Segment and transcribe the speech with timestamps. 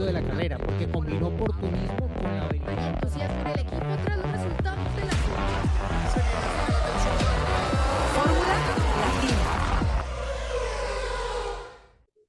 [0.00, 2.72] éxito de la carrera, porque combinó oportunismo con la habilidad.
[2.72, 5.12] Y entusiasmo en el equipo tras los resultados de la
[8.14, 8.54] Fórmula
[9.00, 9.36] Latina.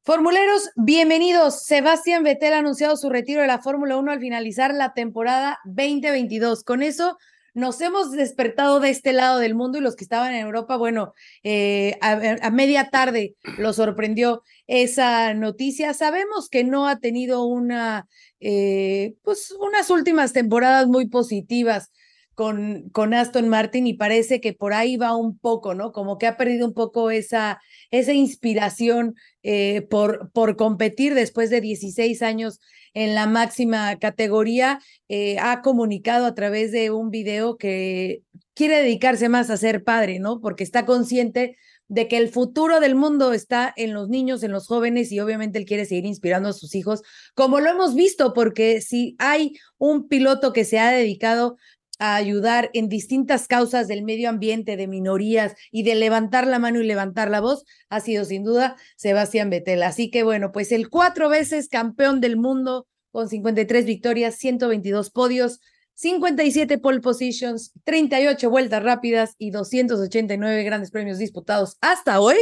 [0.04, 1.64] Formuleros, bienvenidos.
[1.64, 6.64] Sebastián Vettel ha anunciado su retiro de la Fórmula 1 al finalizar la temporada 2022.
[6.64, 7.18] Con eso
[7.54, 11.14] nos hemos despertado de este lado del mundo y los que estaban en Europa, bueno,
[11.44, 15.94] eh, a, media tarde lo sorprendió esa noticia.
[15.94, 18.08] Sabemos que no ha tenido una,
[18.40, 21.92] eh, pues unas últimas temporadas muy positivas
[22.36, 25.92] con, con Aston Martin y parece que por ahí va un poco, ¿no?
[25.92, 31.62] Como que ha perdido un poco esa, esa inspiración eh, por, por competir después de
[31.62, 32.60] 16 años
[32.94, 38.24] en la máxima categoría, eh, ha comunicado a través de un video que
[38.54, 40.42] quiere dedicarse más a ser padre, ¿no?
[40.42, 41.58] Porque está consciente
[41.88, 45.60] de que el futuro del mundo está en los niños, en los jóvenes y obviamente
[45.60, 47.02] él quiere seguir inspirando a sus hijos,
[47.36, 51.58] como lo hemos visto, porque si hay un piloto que se ha dedicado
[52.02, 56.82] a ayudar en distintas causas del medio ambiente, de minorías y de levantar la mano
[56.82, 59.84] y levantar la voz, ha sido sin duda Sebastián Vettel.
[59.84, 65.60] Así que bueno, pues el cuatro veces campeón del mundo con 53 victorias, 122 podios,
[65.94, 72.36] 57 pole positions, 38 vueltas rápidas y 289 grandes premios disputados hasta hoy.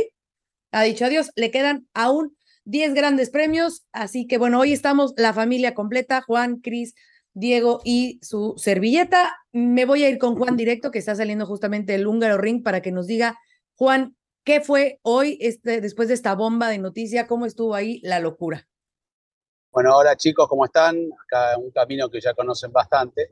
[0.72, 5.34] Ha dicho adiós, le quedan aún 10 grandes premios, así que bueno, hoy estamos la
[5.34, 6.94] familia completa, Juan, Cris,
[7.40, 9.36] Diego y su servilleta.
[9.52, 12.82] Me voy a ir con Juan directo, que está saliendo justamente el húngaro ring, para
[12.82, 13.38] que nos diga,
[13.76, 17.28] Juan, ¿qué fue hoy, este, después de esta bomba de noticia?
[17.28, 18.68] ¿Cómo estuvo ahí la locura?
[19.72, 20.98] Bueno, hola chicos, ¿cómo están?
[21.24, 23.30] Acá un camino que ya conocen bastante,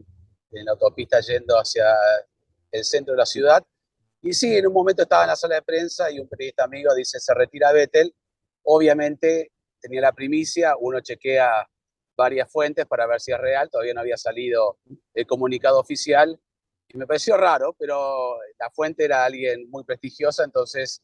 [0.51, 1.85] en la autopista yendo hacia
[2.71, 3.65] el centro de la ciudad.
[4.21, 6.93] Y sí, en un momento estaba en la sala de prensa y un periodista amigo
[6.95, 8.13] dice, se retira Vettel.
[8.63, 11.67] Obviamente tenía la primicia, uno chequea
[12.17, 14.79] varias fuentes para ver si es real, todavía no había salido
[15.13, 16.39] el comunicado oficial
[16.89, 21.03] y me pareció raro, pero la fuente era alguien muy prestigiosa, entonces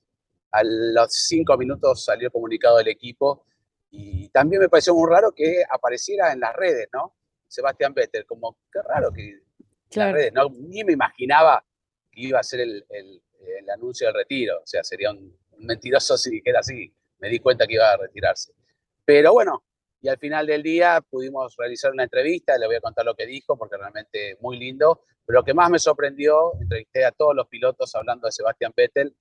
[0.51, 3.45] a los cinco minutos salió el comunicado del equipo
[3.89, 7.15] y también me pareció muy raro que apareciera en las redes, ¿no?
[7.47, 9.41] Sebastián Vettel, como qué raro que
[9.89, 10.11] claro.
[10.11, 10.49] las redes, ¿no?
[10.49, 11.63] Ni me imaginaba
[12.11, 13.21] que iba a ser el, el,
[13.59, 17.39] el anuncio del retiro, o sea, sería un, un mentiroso si dijera así, me di
[17.39, 18.53] cuenta que iba a retirarse.
[19.05, 19.63] Pero bueno,
[20.03, 23.25] y al final del día pudimos realizar una entrevista, le voy a contar lo que
[23.25, 27.47] dijo porque realmente muy lindo, pero lo que más me sorprendió, entrevisté a todos los
[27.47, 29.15] pilotos hablando de Sebastián Vettel,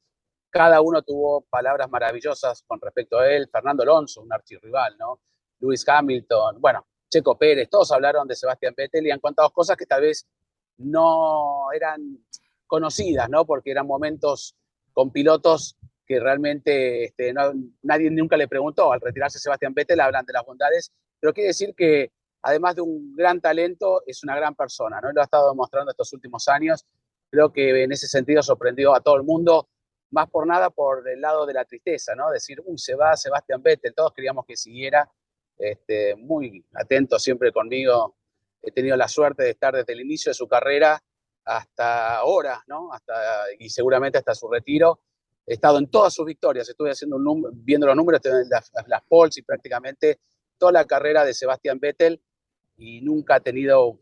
[0.50, 5.20] cada uno tuvo palabras maravillosas con respecto a él, Fernando Alonso, un archirrival, ¿no?
[5.60, 9.87] Lewis Hamilton, bueno, Checo Pérez, todos hablaron de Sebastián Vettel y han contado cosas que
[9.87, 10.26] tal vez
[10.78, 12.26] no eran
[12.66, 13.47] conocidas, ¿no?
[13.47, 14.56] Porque eran momentos
[14.93, 15.76] con pilotos
[16.19, 17.33] realmente este,
[17.83, 18.93] nadie nunca le preguntó.
[18.93, 22.12] Al retirarse Sebastián Vettel hablan de las bondades, pero quiere decir que
[22.43, 25.12] además de un gran talento, es una gran persona, ¿no?
[25.12, 26.84] Lo ha estado demostrando estos últimos años.
[27.31, 29.69] Creo que en ese sentido sorprendió a todo el mundo,
[30.11, 32.31] más por nada por el lado de la tristeza, ¿no?
[32.31, 35.09] Decir, uy, se va Sebastián Vettel, todos queríamos que siguiera,
[35.56, 38.17] este, muy atento siempre conmigo.
[38.61, 41.03] He tenido la suerte de estar desde el inicio de su carrera
[41.44, 42.93] hasta ahora, ¿no?
[42.93, 43.15] Hasta,
[43.59, 45.00] y seguramente hasta su retiro
[45.47, 49.38] he estado en todas sus victorias, estuve haciendo un viendo los números, las, las polls
[49.38, 50.20] y prácticamente
[50.58, 52.20] toda la carrera de Sebastián Vettel
[52.76, 53.98] y nunca ha tenido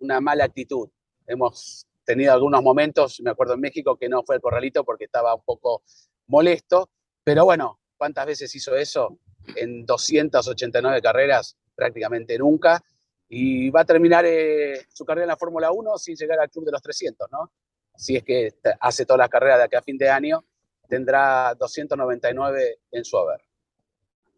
[0.00, 0.88] una mala actitud.
[1.26, 5.34] Hemos tenido algunos momentos, me acuerdo en México, que no fue el corralito porque estaba
[5.34, 5.82] un poco
[6.26, 6.90] molesto,
[7.22, 9.18] pero bueno, ¿cuántas veces hizo eso?
[9.54, 12.82] En 289 carreras, prácticamente nunca.
[13.28, 16.64] Y va a terminar eh, su carrera en la Fórmula 1 sin llegar al club
[16.64, 17.52] de los 300, ¿no?
[17.96, 20.44] Si es que hace todas las carreras de aquí a fin de año
[20.86, 23.40] tendrá 299 en su haber.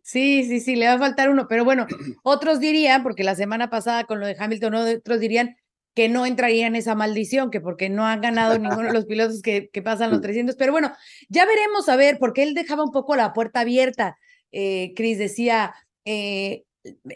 [0.03, 1.87] Sí, sí, sí, le va a faltar uno, pero bueno,
[2.23, 5.57] otros dirían, porque la semana pasada con lo de Hamilton, otros dirían
[5.95, 9.43] que no entraría en esa maldición, que porque no han ganado ninguno de los pilotos
[9.43, 10.93] que, que, pasan los 300, pero bueno,
[11.29, 14.17] ya veremos a ver, porque él dejaba un poco la puerta abierta.
[14.53, 15.75] Eh, Chris decía,
[16.05, 16.65] eh,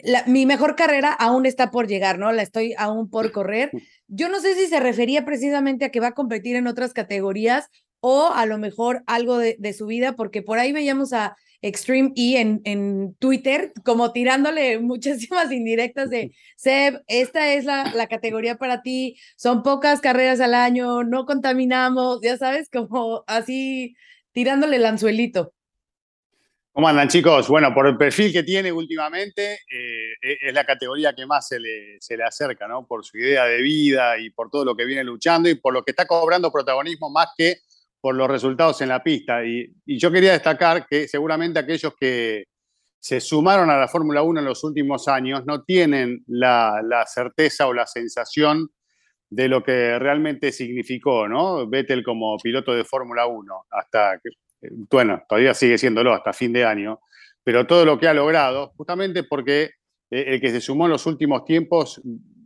[0.03, 2.31] la, mi mejor carrera aún está por llegar, ¿no?
[2.31, 3.71] La estoy aún por correr.
[4.07, 7.69] Yo no sé si se refería precisamente a que va a competir en otras categorías
[8.05, 12.11] o a lo mejor algo de, de, su vida, porque por ahí veíamos a Extreme
[12.17, 18.57] E en, en Twitter como tirándole muchísimas indirectas de, Seb, esta es la, la, categoría
[18.57, 23.95] para ti, son pocas carreras al año, no contaminamos, ya sabes, como así
[24.33, 25.53] tirándole el anzuelito.
[26.73, 27.47] ¿Cómo andan chicos?
[27.47, 32.01] Bueno, por el perfil que tiene últimamente, eh, es la categoría que más se le,
[32.01, 32.85] se le acerca, ¿no?
[32.85, 35.83] Por su idea de vida y por todo lo que viene luchando y por lo
[35.83, 37.59] que está cobrando protagonismo más que
[38.03, 39.45] por los resultados en la pista.
[39.45, 42.47] Y, yo quería destacar que seguramente aquellos que
[42.99, 47.65] se sumaron a la Fórmula 1 en los últimos años no tienen la, la, certeza
[47.65, 48.69] o la sensación
[49.29, 51.65] de lo que realmente significó, ¿no?
[51.65, 54.19] Vettel como piloto de Fórmula 1 hasta,
[54.91, 56.99] bueno, todavía sigue siéndolo hasta fin de año,
[57.41, 59.63] pero todo lo que ha logrado, justamente porque
[60.11, 62.01] eh, el que se sumó en los últimos tiempos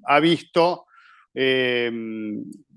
[0.05, 0.85] ha visto
[1.33, 1.91] eh,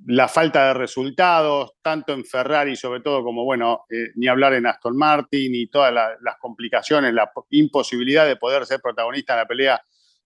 [0.06, 4.66] la falta de resultados, tanto en Ferrari, sobre todo como, bueno, eh, ni hablar en
[4.66, 9.82] Aston Martin, y todas las complicaciones, la imposibilidad de poder ser protagonista en la pelea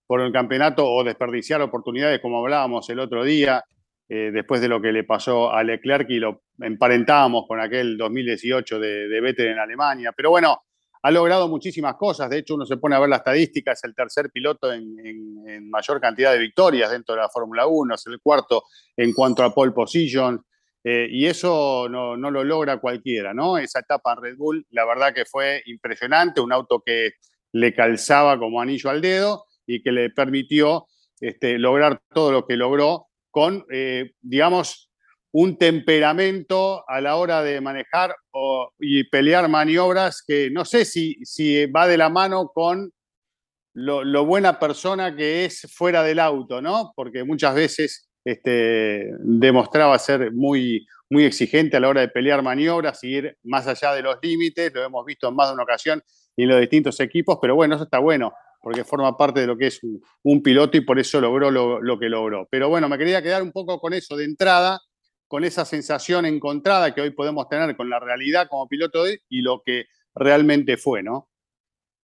[0.06, 3.64] por el campeonato o desperdiciar oportunidades, como hablábamos el otro día,
[4.08, 8.78] eh, después de lo que le pasó a Leclerc y lo emparentábamos con aquel 2018
[8.78, 10.12] de, de Vettel en Alemania.
[10.14, 10.62] Pero bueno,
[11.04, 12.30] ha logrado muchísimas cosas.
[12.30, 16.00] De hecho, uno se pone a ver la estadística, es el tercer piloto en, mayor
[16.00, 18.62] cantidad de victorias dentro de la Fórmula 1, es el cuarto
[18.96, 20.42] en cuanto a pole position.
[20.82, 23.58] Eh, y eso no, lo logra cualquiera, ¿no?
[23.58, 27.12] Esa etapa en Red Bull, la verdad que fue impresionante, un auto que
[27.52, 30.86] le calzaba como anillo al dedo y que le permitió
[31.20, 34.90] este, lograr todo lo que logró con, eh, digamos,
[35.34, 38.14] un temperamento a la hora de manejar
[38.78, 42.92] y pelear maniobras que no sé si, si va de la mano con
[43.74, 46.92] lo, buena persona que es fuera del auto, ¿no?
[46.94, 53.02] Porque muchas veces este, demostraba ser muy, muy exigente a la hora de pelear maniobras
[53.02, 56.00] y ir más allá de los límites, lo hemos visto en más de una ocasión
[56.36, 59.56] y en los distintos equipos, pero bueno, eso está bueno, porque forma parte de lo
[59.56, 59.80] que es
[60.22, 62.46] un, piloto y por eso logró lo, lo que logró.
[62.52, 64.80] Pero bueno, me quería quedar un poco con eso de entrada
[65.34, 69.64] con esa sensación encontrada que hoy podemos tener con la realidad como piloto y lo
[69.66, 71.28] que realmente fue, ¿no?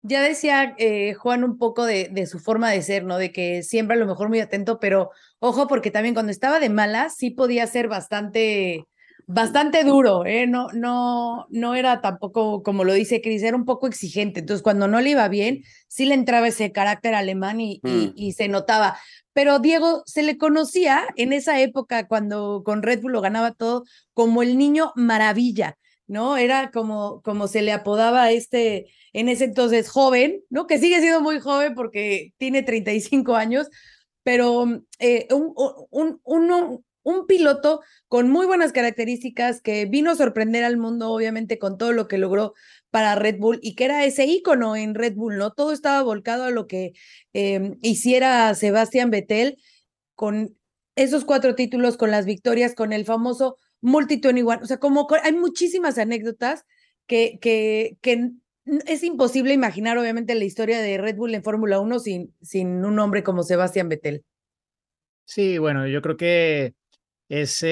[0.04, 3.18] Ya decía eh, Juan un poco de, de, su forma de ser, ¿no?
[3.18, 6.70] De que siempre a lo mejor muy atento, pero ojo, porque también cuando estaba de
[6.70, 8.86] mala sí podía ser bastante,
[9.28, 10.48] bastante duro, ¿eh?
[10.48, 14.40] No, no, no era tampoco, como lo dice Cris, era un poco exigente.
[14.40, 18.32] Entonces, cuando no le iba bien, sí le entraba ese carácter alemán y, y, mm.
[18.32, 18.98] se notaba.
[19.40, 23.86] Pero Diego se le conocía en esa época, cuando con Red Bull lo ganaba todo,
[24.14, 25.78] como el niño maravilla,
[26.08, 26.36] ¿no?
[26.36, 30.68] Era como, como se le apodaba este, en ese entonces joven, ¿no?
[30.68, 33.70] Que sigue siendo muy joven porque tiene 35 años,
[34.24, 34.66] pero
[35.00, 35.54] eh, un,
[35.90, 41.60] un, un, un piloto con muy buenas características que vino a sorprender al mundo, obviamente,
[41.60, 42.56] con todo lo que logró
[42.92, 45.52] para Red Bull y que era ese ícono en Red Bull, ¿no?
[45.52, 46.94] Todo estaba volcado a lo que
[47.34, 49.58] em, hiciera Sebastián Vettel
[50.16, 50.58] con
[50.96, 54.60] esos cuatro títulos, con las victorias, con el famoso multi igual.
[54.62, 56.66] O sea, como hay muchísimas anécdotas
[57.08, 58.32] que, que, que
[58.86, 63.00] es imposible imaginar, obviamente, la historia de Red Bull en Fórmula 1 sin, sin un
[63.00, 64.24] hombre como Sebastián Vettel.
[65.26, 66.74] Sí, bueno, yo creo que
[67.30, 67.64] es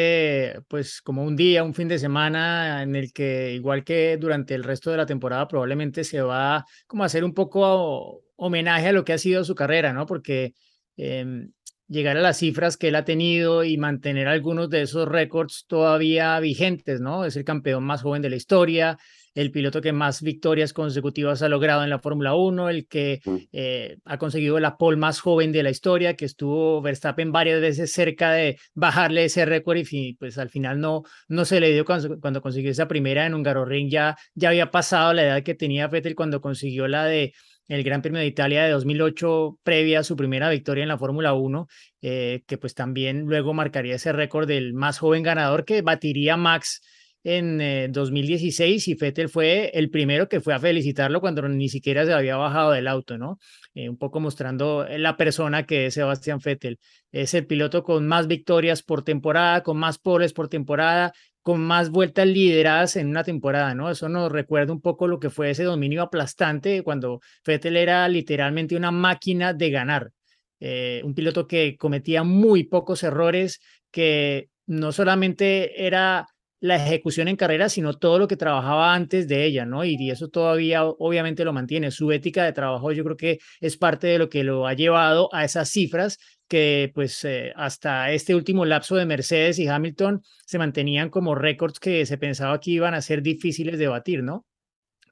[0.68, 4.63] pues como un día, un fin de semana en el que igual que durante el
[4.63, 9.04] resto de la temporada probablemente se va como a hacer un poco homenaje a lo
[9.04, 10.06] que ha sido su carrera, ¿no?
[10.06, 10.54] Porque
[10.95, 11.51] em,
[11.88, 16.39] llegar a las cifras que él ha tenido y mantener algunos de esos récords todavía
[16.39, 17.25] vigentes, ¿no?
[17.25, 18.98] Es el campeón más joven de la historia,
[19.38, 23.36] el piloto que más victorias consecutivas ha logrado en la Fórmula 1, el que mm.
[23.51, 27.92] eh, ha conseguido la pole más joven de la historia, que estuvo Verstappen varias veces
[27.92, 32.19] cerca de bajarle ese récord y pues al final no, no se le dio cuando,
[32.19, 35.88] cuando consiguió esa primera en un Ring, ya, ya había pasado la edad que tenía
[35.88, 37.33] Vettel cuando consiguió la de
[37.68, 41.33] el Gran Premio de Italia de 2008 previa a su primera victoria en la Fórmula
[41.33, 41.68] 1,
[42.02, 46.81] eh, que pues también luego marcaría ese récord del más joven ganador que batiría Max
[47.24, 52.06] en 2016 eh, y Fettel fue el primero que fue a felicitarlo cuando ni siquiera
[52.06, 53.40] se había bajado del auto, ¿no?
[53.74, 56.80] Eh, un poco mostrando la persona que es Sebastián Fettel.
[57.12, 61.90] Es el piloto con más victorias por temporada, con más poles por temporada, con más
[61.90, 63.90] vueltas lideradas en una temporada, ¿no?
[63.90, 68.76] Eso nos recuerda un poco lo que fue ese dominio aplastante cuando Fettel era literalmente
[68.76, 70.12] una máquina de ganar.
[70.59, 76.28] Eh, un piloto que cometía muy pocos errores, que no solamente era
[76.59, 79.83] la ejecución en carrera, sino todo lo que trabajaba antes de ella, ¿no?
[79.85, 81.92] Y, eso todavía obviamente lo mantiene.
[81.92, 85.30] Su ética de trabajo yo creo que es parte de lo que lo ha llevado
[85.33, 90.57] a esas cifras que pues eh, hasta este último lapso de Mercedes y Hamilton se
[90.57, 94.45] mantenían como récords que se pensaba que iban a ser difíciles de batir, ¿no?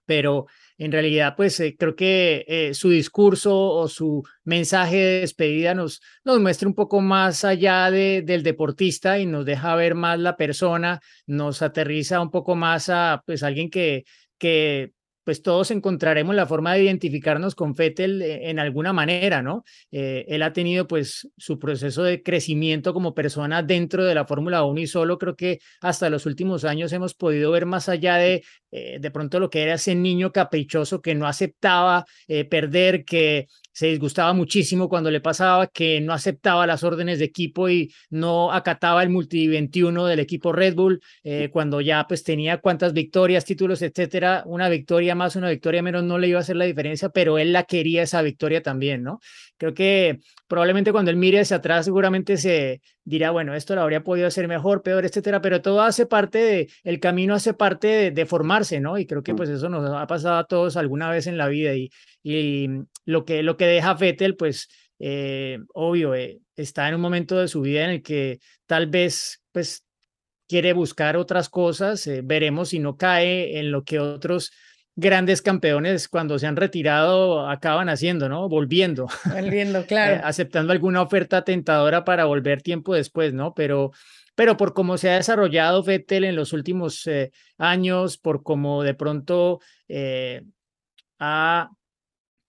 [0.05, 0.47] Pero
[0.77, 6.01] en realidad, pues eh, creo que eh, su discurso o su mensaje de despedida nos,
[6.25, 10.99] muestra un poco más allá de, del deportista y nos deja ver más la persona,
[11.25, 14.03] nos aterriza un poco más a pues alguien que,
[14.37, 14.91] que
[15.25, 19.65] pues todos encontraremos la forma de identificarnos con Fettel eh, en alguna manera, ¿no?
[19.91, 24.63] Eh, él ha tenido pues su proceso de crecimiento como persona dentro de la Fórmula
[24.63, 28.43] 1 y solo creo que hasta los últimos años hemos podido ver más allá de
[28.71, 32.03] de pronto lo que era ese niño caprichoso que no aceptaba
[32.49, 37.67] perder, que se disgustaba muchísimo cuando le pasaba que no aceptaba las órdenes de equipo
[37.67, 42.59] y no acataba el multi 21 del equipo Red Bull eh, cuando ya pues tenía
[42.59, 46.55] cuantas victorias, títulos, etcétera, una victoria más, una victoria menos no le iba a hacer
[46.55, 49.19] la diferencia, pero él la quería esa victoria también, ¿no?
[49.57, 54.03] Creo que probablemente cuando él mire hacia atrás seguramente se dirá, bueno, esto lo habría
[54.05, 58.25] podido hacer mejor, peor, etcétera, pero todo hace parte de, el camino hace parte de,
[58.25, 58.97] formarse, ¿no?
[58.97, 59.35] Y creo que mm.
[59.35, 61.89] pues eso nos ha pasado a todos alguna vez en la vida y,
[62.27, 62.67] y
[63.05, 64.67] lo, que, lo que deja Vettel, pues
[64.97, 69.43] eh, obvio, eh, está en un momento de su vida en el que tal vez
[69.51, 69.85] pues
[70.47, 74.51] quiere buscar otras cosas, eh, veremos si no cae en lo que otros
[74.95, 78.49] grandes campeones cuando se han retirado acaban haciendo, ¿no?
[78.49, 79.05] Volviendo.
[79.31, 80.21] Volviendo, claro.
[80.23, 83.53] aceptando alguna oferta tentadora para volver tiempo después, ¿no?
[83.53, 83.91] Pero,
[84.33, 88.95] pero por cómo se ha desarrollado Vettel en los últimos eh, años, por cómo de
[88.95, 90.41] pronto eh,
[91.19, 91.69] ha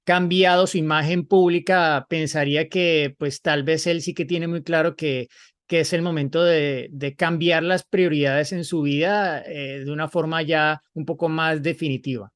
[0.06, 4.96] cambiado su imagen pública, pensaría que pues tal vez él sí que tiene muy claro
[4.96, 5.28] que
[5.66, 10.80] que es el momento de, cambiar las prioridades en su vida de una forma ya
[10.94, 12.32] un poco más definitiva.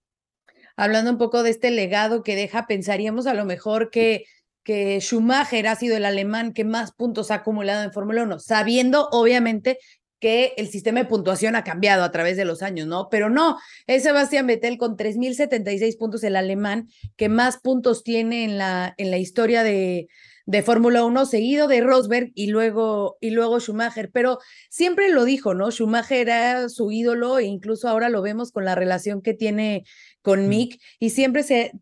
[0.76, 4.24] Hablando un poco de este legado que deja, pensaríamos a lo mejor que,
[4.64, 9.08] que Schumacher ha sido el alemán que más puntos ha acumulado en Fórmula 1, sabiendo
[9.12, 9.78] obviamente
[10.20, 13.08] que el sistema de puntuación ha cambiado a través de los años, ¿no?
[13.10, 18.58] Pero no, es Sebastián Vettel con 3.076 puntos, el alemán que más puntos tiene en
[18.58, 20.08] la, en la historia de,
[20.46, 24.10] de Fórmula 1, seguido de Rosberg y luego, y luego Schumacher.
[24.12, 25.70] Pero siempre lo dijo, ¿no?
[25.70, 29.84] Schumacher era su ídolo e incluso ahora lo vemos con la relación que tiene
[30.22, 31.72] con Mick y siempre se,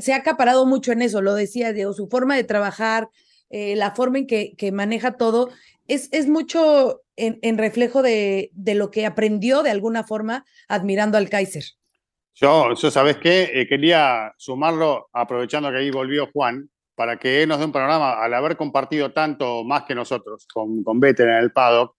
[0.00, 3.08] se, ha acaparado mucho en eso, lo decía Diego, su forma de trabajar,
[3.50, 5.50] eh, la forma en que, que maneja todo,
[5.86, 11.18] es, es mucho en, en reflejo de, de, lo que aprendió de alguna forma admirando
[11.18, 11.64] al Kaiser.
[12.34, 13.50] Yo, yo ¿sabes qué?
[13.54, 18.22] Eh, quería sumarlo, aprovechando que ahí volvió Juan, para que él nos dé un panorama,
[18.22, 21.94] al haber compartido tanto más que nosotros con, con Vettel en el paddock,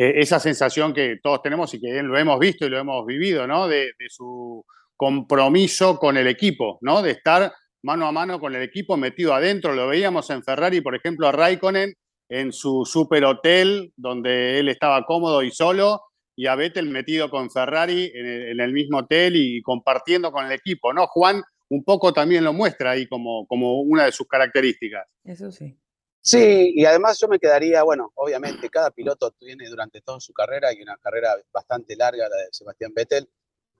[0.00, 3.48] eh, esa sensación que todos tenemos y que lo hemos visto y lo hemos vivido,
[3.48, 3.66] ¿no?
[3.66, 4.64] De, su
[4.96, 7.02] compromiso con el equipo, ¿no?
[7.02, 9.74] De estar mano a mano con el equipo metido adentro.
[9.74, 11.94] Lo veíamos en Ferrari, por ejemplo, a Raikkonen
[12.28, 16.02] en su super hotel donde él estaba cómodo y solo
[16.36, 20.46] y a Vettel metido con Ferrari en el, en el mismo hotel y compartiendo con
[20.46, 21.06] el equipo, ¿no?
[21.08, 25.06] Juan un poco también lo muestra ahí como, como una de sus características.
[25.24, 25.76] Eso sí.
[26.20, 30.72] Sí, y además yo me quedaría, bueno, obviamente cada piloto tiene durante toda su carrera
[30.72, 33.28] y una carrera bastante larga, la de Sebastián Vettel,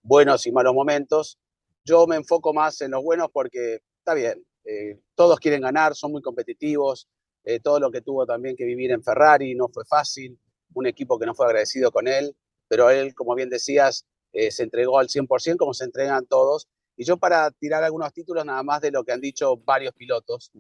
[0.03, 1.39] buenos y malos momentos.
[1.85, 3.81] Yo me enfoco más en los buenos porque
[4.15, 7.09] bien, eh, todos quieren ganar, son muy competitivos,
[7.45, 10.39] eh, todo lo que tuvo también que vivir en Ferrari no fue fácil,
[10.75, 12.37] un equipo que no fue agradecido con él,
[12.69, 17.05] pero él, como bien decías, eh, se entregó al 100% como se entregan todos y
[17.05, 20.51] yo para tirar algunos títulos nada más de lo que han dicho varios pilotos.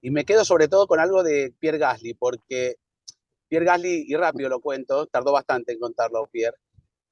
[0.00, 2.76] Y me quedo sobre todo con algo de Pierre Gasly, porque
[3.48, 6.58] Pierre Gasly, y rápido lo cuento, tardó bastante en contarlo Pierre,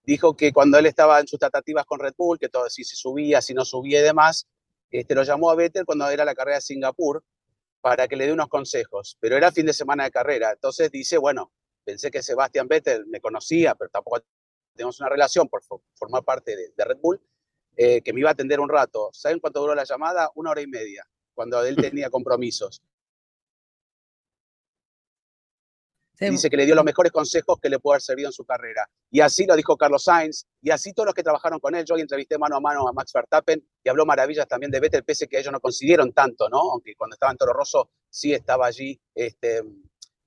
[0.03, 2.97] dijo que cuando él estaba en sus tratativas con Red Bull, que todo si se
[2.97, 4.49] subía, si no subía y demás,
[4.93, 7.25] este, lo llamó a Vettel cuando era la carrera de Singapur
[7.81, 10.53] para que le dé unos consejos, pero era fin de semana de carrera.
[10.53, 11.53] Entonces dice, bueno,
[11.85, 14.23] pensé que Sebastián Vettel me conocía, pero tampoco
[14.75, 15.63] tenemos una relación por
[15.95, 17.21] formar parte de Red Bull,
[17.77, 19.11] eh, que me iba a atender un rato.
[19.13, 20.31] ¿Saben cuánto duró la llamada?
[20.35, 22.83] Una hora y media, cuando él tenía compromisos.
[26.19, 28.89] Dice que le dio los mejores consejos que le pudo haber servido en su carrera.
[29.11, 31.85] Y así lo dijo Carlos Sainz, y así todos los que trabajaron con él.
[31.85, 35.27] Yo entrevisté mano a mano a Max Verstappen y habló maravillas también de Vettel, pese
[35.27, 36.59] que ellos no consiguieron tanto, ¿no?
[36.73, 39.63] Aunque cuando estaba en Toro Rosso sí estaba allí este,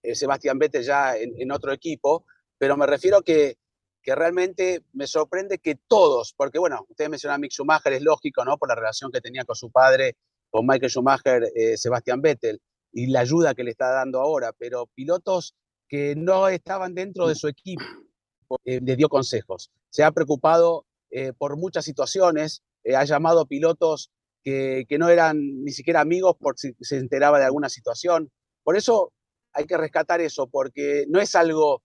[0.04, 2.26] eh, Sebastián Vettel ya en, en, otro equipo.
[2.58, 3.58] Pero me refiero que
[4.06, 8.46] que realmente me sorprende que todos, porque bueno, ustedes mencionaban a Mick Schumacher, es lógico,
[8.46, 8.56] ¿no?
[8.56, 10.16] Por la relación que tenía con su padre,
[10.52, 12.62] con Michael Schumacher, eh, Sebastián Vettel,
[12.92, 15.56] y la ayuda que le está dando ahora, pero pilotos
[15.88, 17.84] que no estaban dentro de su equipo,
[18.66, 19.72] eh, le dio consejos.
[19.90, 22.64] Se ha preocupado eh, por muchas situaciones,
[22.96, 24.12] ha llamado pilotos
[24.44, 28.32] que, que no eran ni siquiera amigos por si se enteraba de alguna situación.
[28.64, 29.12] Por eso
[29.54, 31.82] hay que rescatar eso, porque no es algo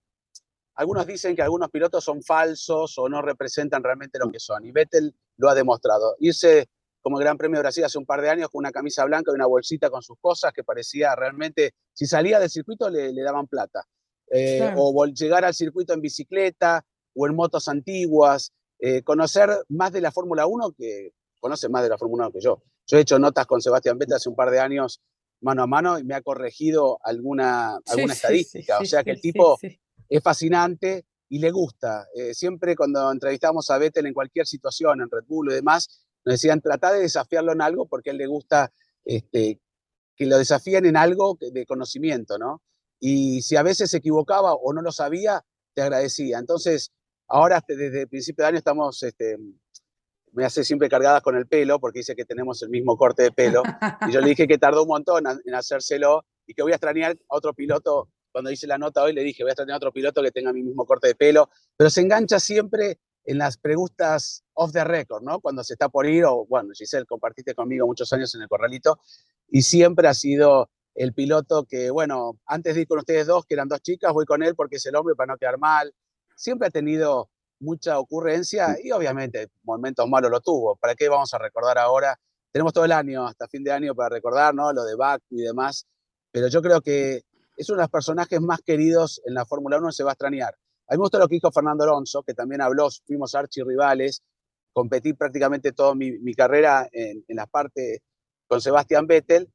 [0.75, 4.71] algunos dicen que algunos pilotos son falsos o no representan realmente lo que son, y
[4.71, 6.15] Vettel lo ha demostrado.
[6.19, 6.69] Irse
[7.01, 9.31] como el Gran Premio de Brasil hace un par de años con una camisa blanca
[9.31, 13.47] y una bolsita con sus cosas que parecía realmente, si salía del circuito le, daban
[13.47, 13.83] plata.
[14.33, 18.53] Eh, o llegar al circuito en bicicleta o en motos antiguas.
[18.79, 22.41] eh, conocer más de la Fórmula 1 que conoce más de la Fórmula 1 que
[22.41, 22.63] yo.
[22.87, 25.01] Yo he hecho notas con Sebastián Vettel hace un par de años
[25.41, 28.79] mano a mano y me ha corregido alguna, alguna estadística.
[28.79, 29.57] o sea que el tipo
[30.07, 32.07] es fascinante y le gusta.
[32.13, 36.33] Eh, siempre cuando entrevistamos a Vettel en cualquier situación, en Red Bull y demás, nos
[36.33, 38.71] decían, trata de desafiarlo en algo porque a él le gusta
[39.05, 39.59] este,
[40.15, 42.61] que lo desafíen en algo de conocimiento, ¿no?
[42.99, 46.37] Y si a veces se equivocaba o no lo sabía, te agradecía.
[46.37, 46.91] Entonces,
[47.27, 49.37] ahora desde el principio de año estamos, este,
[50.33, 53.31] me hace siempre cargadas con el pelo porque dice que tenemos el mismo corte de
[53.31, 53.63] pelo.
[54.07, 57.13] y yo le dije que tardó un montón en hacérselo y que voy a extrañar
[57.13, 58.09] a otro piloto.
[58.31, 60.53] Cuando hice la nota hoy le dije, voy a extrañar a otro piloto que tenga
[60.53, 65.23] mi mismo corte de pelo, pero se engancha siempre en las preguntas off the record,
[65.23, 65.39] ¿no?
[65.39, 68.99] Cuando se está por ir, o bueno, Giselle, compartiste conmigo muchos años en el corralito,
[69.47, 73.53] y siempre ha sido el piloto que, bueno, antes de ir con ustedes dos, que
[73.53, 75.93] eran dos chicas, voy con él porque es el hombre para no quedar mal.
[76.35, 80.75] Siempre ha tenido mucha ocurrencia y obviamente momentos malos lo tuvo.
[80.75, 82.19] ¿Para qué vamos a recordar ahora?
[82.51, 84.73] Tenemos todo el año, hasta fin de año, para recordar, ¿no?
[84.73, 85.87] Lo de Bach y demás,
[86.31, 87.23] pero yo creo que
[87.55, 90.55] es uno de los personajes más queridos en la Fórmula 1, se va a extrañar.
[90.91, 94.23] A mí me gustó lo que dijo Fernando Alonso, que también habló, fuimos archirrivales,
[94.73, 98.03] competí prácticamente toda mi, carrera en, en la parte
[98.45, 99.49] con Sebastián Vettel,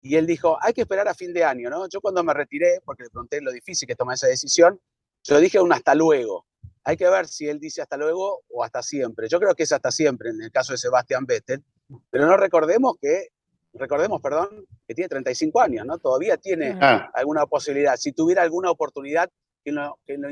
[0.00, 1.86] y él dijo, hay que esperar a fin de año, ¿no?
[1.90, 4.80] Yo cuando me retiré, porque le pregunté lo difícil que tomar esa decisión,
[5.24, 6.46] yo dije un hasta luego.
[6.84, 9.28] Hay que ver si él dice hasta luego o hasta siempre.
[9.28, 11.62] Yo creo que es hasta siempre en el caso de Sebastián Vettel,
[12.08, 13.28] pero no recordemos que,
[13.74, 15.98] recordemos, perdón, que tiene 35 años, ¿no?
[15.98, 17.10] Todavía tiene ah.
[17.12, 17.96] alguna posibilidad.
[17.96, 19.28] Si tuviera alguna oportunidad
[19.64, 20.28] que lo, que lo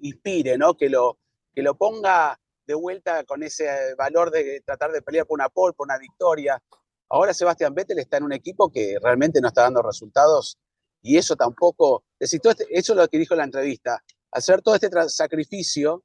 [0.00, 0.76] inspire, ¿no?
[0.76, 1.18] Que lo,
[1.54, 5.74] que lo ponga de vuelta con ese valor de tratar de pelear por una pole,
[5.74, 6.62] por una victoria,
[7.12, 10.56] Ahora Sebastián Vettel está en un equipo que realmente no está dando resultados
[11.02, 14.62] y eso tampoco, es decir, este, eso es lo que dijo en la entrevista, hacer
[14.62, 16.04] todo este sacrificio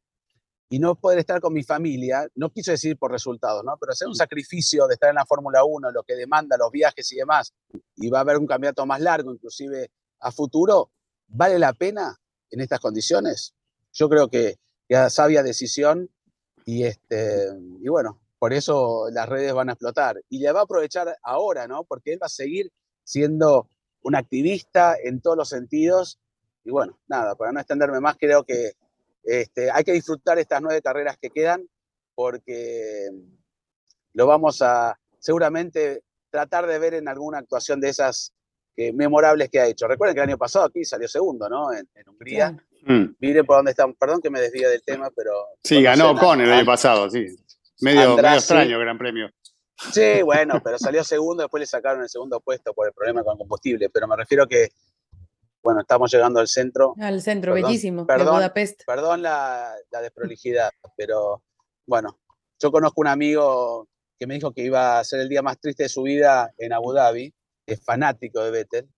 [0.68, 3.78] y no poder estar con mi familia, no quiso decir por resultados, ¿no?
[3.80, 7.12] Pero hacer un sacrificio de estar en la Fórmula 1, lo que demanda los viajes
[7.12, 7.54] y demás,
[7.98, 9.92] y va a haber un campeonato más largo, inclusive
[10.22, 10.90] a futuro,
[11.28, 12.18] ¿vale la pena
[12.52, 13.54] en estas condiciones?
[13.94, 16.10] Yo creo que, que sabia decisión
[16.66, 17.50] y, este,
[17.82, 20.22] y bueno, por eso las redes van a explotar.
[20.30, 21.84] Y le va a aprovechar ahora, ¿no?
[21.84, 22.72] Porque él va a seguir
[23.04, 23.70] siendo
[24.02, 26.20] un activista en todos los sentidos.
[26.64, 28.74] Y bueno, nada, para no extenderme más, creo que
[29.24, 31.68] este, hay que disfrutar estas nueve carreras que quedan
[32.14, 33.10] porque
[34.14, 38.34] lo vamos a seguramente tratar de ver en alguna actuación de esas
[38.94, 39.88] memorables que ha hecho.
[39.88, 41.72] Recuerden que el año pasado aquí salió segundo, ¿no?
[41.74, 42.52] En, Hungría.
[42.84, 43.16] Mm.
[43.20, 43.94] Miren por dónde están.
[43.94, 45.32] Perdón que me desvíe del tema, pero.
[45.64, 47.26] Sí, ganó con el año pasado, sí.
[47.82, 49.30] Medio, extraño Gran Premio.
[49.92, 53.38] Sí, bueno, pero salió segundo, después le sacaron el segundo puesto por el problema con
[53.38, 53.90] combustible.
[53.90, 54.70] Pero me refiero que,
[55.62, 56.94] bueno, estamos llegando al centro.
[57.00, 58.84] Al centro, bellísimo, perdón, de Budapest.
[58.86, 61.44] Perdón la, la desprolijidad, pero
[61.86, 62.18] bueno,
[62.62, 65.84] yo conozco un amigo que me dijo que iba a ser el día más triste
[65.84, 67.34] de su vida en Abu Dhabi,
[67.66, 68.90] es fanático de Vettel.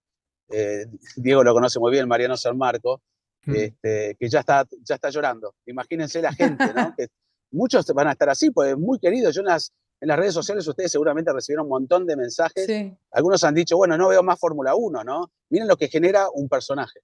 [0.50, 3.02] Eh, Diego lo conoce muy bien, Mariano San Marco,
[3.46, 3.56] mm.
[3.56, 5.56] este, que ya está, ya está llorando.
[5.66, 6.96] Imagínense la gente, ¿no?
[7.52, 9.36] muchos van a estar así, pues muy queridos.
[9.36, 12.68] Yo en las, en las redes sociales ustedes seguramente recibieron un montón de mensajes.
[13.12, 15.32] Algunos han dicho, bueno, no veo más Fórmula 1, ¿no?
[15.50, 17.00] Miren lo que genera un personaje.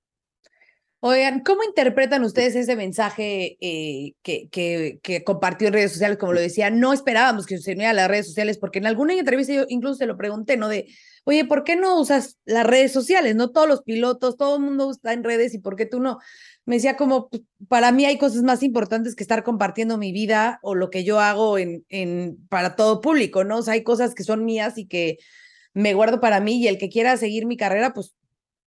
[1.06, 6.18] Oigan, ¿cómo interpretan ustedes ese mensaje eh, que, que, compartió en redes sociales?
[6.18, 9.14] Como lo decía, no esperábamos que se uniera a las redes sociales, porque en alguna
[9.14, 10.70] entrevista yo incluso se lo pregunté, ¿no?
[10.70, 10.88] De,
[11.26, 13.36] oye, ¿por qué no usas las redes sociales?
[13.36, 16.20] No todos los pilotos, todo el mundo está en redes y ¿por qué tú no?
[16.64, 20.60] me decía como, pues, para mí hay cosas más importantes que estar compartiendo mi vida
[20.62, 23.58] o lo que yo hago en, en, para todo público, ¿no?
[23.58, 25.18] O sea, hay cosas que son mías y que
[25.74, 28.16] me guardo para mí y el que quiera seguir mi carrera, pues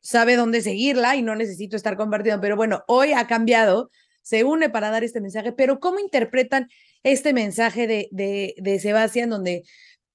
[0.03, 2.41] sabe dónde seguirla y no necesito estar compartiendo.
[2.41, 3.89] Pero bueno, hoy ha cambiado,
[4.21, 6.69] se une para dar este mensaje, pero ¿cómo interpretan
[7.01, 9.63] este mensaje de, de, de Sebastián donde,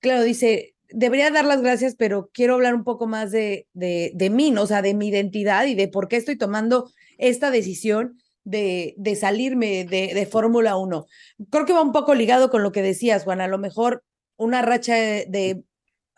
[0.00, 4.30] claro, dice, debería dar las gracias, pero quiero hablar un poco más de, de, de
[4.30, 4.62] mí, ¿no?
[4.62, 9.16] o sea, de mi identidad y de por qué estoy tomando esta decisión de, de
[9.16, 11.06] salirme de, de Fórmula 1.
[11.50, 14.04] Creo que va un poco ligado con lo que decías, Juan, a lo mejor
[14.36, 15.64] una racha de,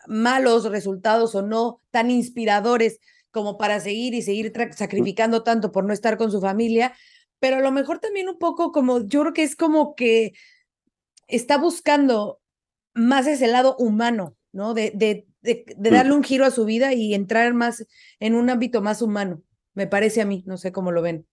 [0.07, 2.99] malos resultados o no tan inspiradores
[3.31, 6.93] como para seguir y seguir sacrificando tanto por no estar con su familia,
[7.39, 10.33] pero a lo mejor también un poco como, yo creo que es como que
[11.27, 12.39] está buscando
[12.93, 14.73] más ese lado humano, ¿no?
[14.73, 17.85] De, de, de, de darle un giro a su vida y entrar más
[18.19, 21.27] en un ámbito más humano me parece a mí, no sé cómo lo ven.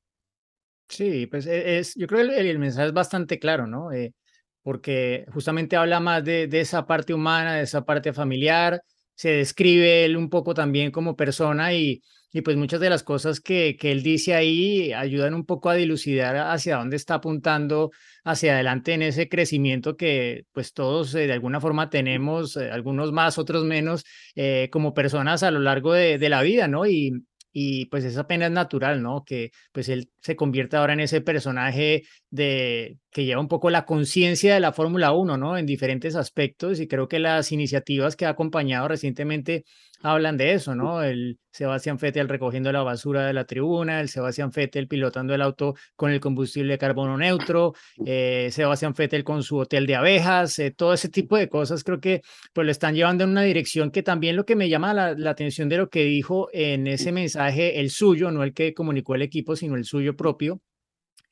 [0.89, 3.93] Sí, pues e, es, yo creo que el, el mensaje es bastante claro, ¿no?
[3.93, 4.15] Eh,
[4.63, 8.83] porque justamente habla más de, de, esa parte humana, de esa parte familiar,
[9.19, 12.03] se describe él un poco también como persona y,
[12.33, 15.75] y pues muchas de las cosas que, que él dice ahí ayudan un poco a
[15.75, 17.91] dilucidar hacia dónde está apuntando
[18.23, 23.11] hacia adelante en ese crecimiento que pues todos eh, de alguna forma tenemos, eh, algunos
[23.11, 24.05] más, otros menos,
[24.37, 26.87] eh, como personas a lo largo de, de la vida, ¿no?
[26.87, 27.13] Y,
[27.53, 29.25] y pues es apenas natural, ¿no?
[29.25, 33.85] Que pues él se convierta ahora en ese personaje de que lleva un poco la
[33.85, 35.57] conciencia de la Fórmula 1, ¿no?
[35.57, 39.65] En diferentes aspectos y creo que las iniciativas que ha acompañado recientemente
[40.03, 41.03] hablan de eso, ¿no?
[41.03, 45.75] El Sebastián Vettel recogiendo la basura de la tribuna, el Sebastián Vettel pilotando el auto
[45.97, 47.75] con el combustible de carbono neutro,
[48.07, 52.01] eh, Sebastián Vettel con su hotel de abejas, eh, todo ese tipo de cosas creo
[52.01, 55.15] que pues lo están llevando en una dirección que también lo que me llama la,
[55.15, 59.15] la atención de lo que dijo en ese mensaje, el suyo, no el que comunicó
[59.15, 60.61] el equipo, sino el suyo propio,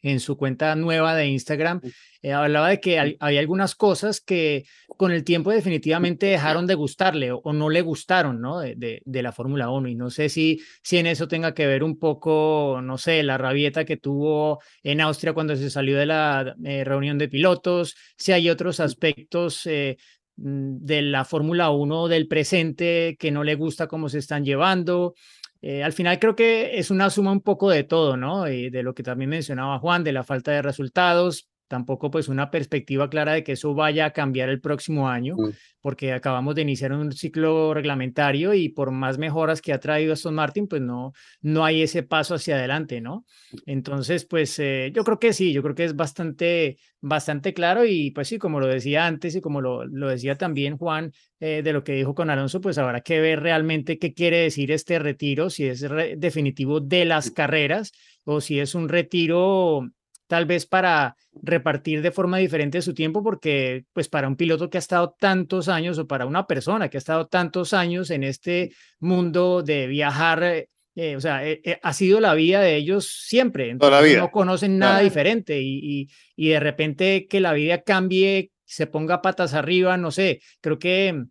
[0.02, 1.80] en su cuenta nueva de Instagram,
[2.22, 4.64] eh, hablaba de que había algunas cosas que
[4.96, 8.61] con el tiempo definitivamente dejaron de gustarle o, no le gustaron, ¿no?
[8.61, 9.88] De, de, la Fórmula 1.
[9.88, 13.38] Y no sé si, si en eso tenga que ver un poco, no sé, la
[13.38, 18.32] rabieta que tuvo en Austria cuando se salió de la eh, reunión de pilotos, si
[18.32, 19.96] hay otros aspectos eh,
[20.37, 25.14] mm, de la Fórmula 1 del presente que no le gusta cómo se están llevando.
[25.62, 28.49] Eh, al final creo que es una suma un poco de todo, ¿no?
[28.49, 32.50] Y de lo que también mencionaba Juan, de la falta de resultados, tampoco pues una
[32.50, 35.37] perspectiva clara de que eso vaya a cambiar el próximo año,
[35.81, 40.35] porque acabamos de iniciar un ciclo reglamentario y por más mejoras que ha traído Aston
[40.35, 43.24] Martin, pues no, no hay ese paso hacia adelante, ¿no?
[43.66, 48.11] Entonces, pues eh, yo creo que sí, yo creo que es bastante, bastante claro y
[48.11, 51.72] pues sí, como lo decía antes y como lo, lo decía también Juan, eh, de
[51.72, 55.50] lo que dijo con Alonso, pues habrá que ver realmente qué quiere decir este retiro,
[55.50, 55.85] si es
[56.16, 57.92] definitivo de las carreras
[58.24, 59.88] o si es un retiro
[60.26, 64.78] tal vez para repartir de forma diferente su tiempo, porque pues para un piloto que
[64.78, 68.72] ha estado tantos años o para una persona que ha estado tantos años en este
[68.98, 73.70] mundo de viajar, eh, eh, o sea, eh, ha sido la vida de ellos siempre,
[73.70, 79.22] entonces no conocen nada diferente y, y, de repente que la vida cambie, se ponga
[79.22, 81.24] patas arriba, no sé, creo que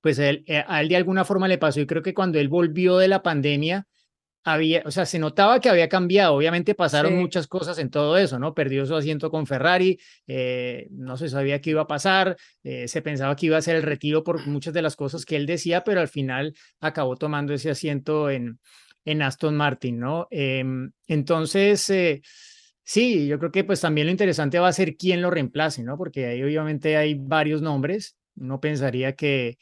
[0.00, 3.08] pues a él de alguna forma le pasó y creo que cuando él volvió de
[3.08, 3.86] la pandemia,
[4.44, 6.34] había, o sea, se notaba que había cambiado.
[6.34, 8.54] Obviamente pasaron muchas cosas en todo eso, ¿no?
[8.54, 13.00] Perdió su asiento con Ferrari, eh, no se sabía qué iba a pasar, eh, se
[13.00, 15.82] pensaba que iba a ser el retiro por muchas de las cosas que él decía,
[15.82, 18.60] pero al final acabó tomando ese asiento en,
[19.06, 20.28] en Aston Martin, ¿no?
[20.30, 22.20] Em, entonces, eh,
[22.82, 25.96] sí, yo creo que pues también lo interesante va a ser quién lo reemplace, ¿no?
[25.96, 28.18] Porque ahí obviamente hay varios nombres.
[28.36, 29.56] Uno pensaría que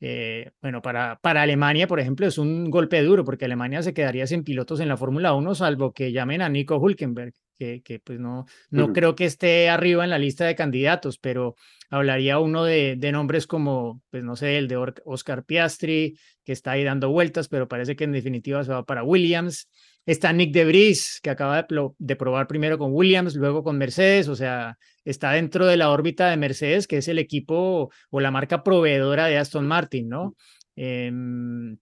[0.00, 4.26] eh, bueno, para, para Alemania, por ejemplo, es un golpe duro porque Alemania se quedaría
[4.26, 8.18] sin pilotos en la Fórmula 1, salvo que llamen a Nico Hulkenberg, que, que pues
[8.18, 11.54] no, no creo que esté arriba en la lista de candidatos, pero
[11.88, 16.72] hablaría uno de, de, nombres como, pues no sé, el de Oscar Piastri, que está
[16.72, 19.68] ahí dando vueltas, pero parece que en definitiva se va para Williams.
[20.06, 21.66] Está Nick de Vries, que acaba
[21.98, 26.28] de, probar primero con Williams, luego con Mercedes, o sea, está dentro de la órbita
[26.28, 30.34] de Mercedes, que es el equipo o la marca proveedora de Aston Martin, ¿no?
[30.76, 31.10] Eh,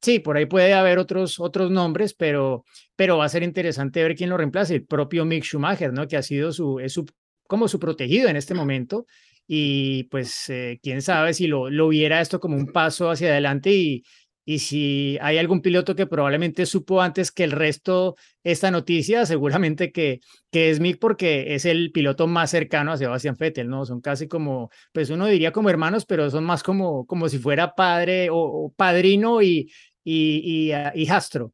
[0.01, 4.15] sí, por ahí puede haber otros, otros nombres, pero, pero va a ser interesante ver
[4.15, 4.75] quién lo reemplace.
[4.77, 6.07] El propio Mick Schumacher, ¿no?
[6.07, 7.07] Que ha sido su, es su,
[7.47, 9.07] como su protegido en este momento.
[9.47, 13.71] Y pues eh, quién sabe si lo, lo viera esto como un paso hacia adelante
[13.73, 14.03] y,
[14.45, 19.93] y si hay algún piloto que probablemente supo antes que el resto esta noticia, seguramente
[19.93, 23.87] que, que es Mick porque es el piloto más cercano a Sebastián Vettel, ¿no?
[23.87, 27.75] Son casi como, pues uno diría como hermanos, pero son más como, como si fuera
[27.75, 29.71] padre o, padrino y,
[30.03, 31.53] y, y, ah, hijastro.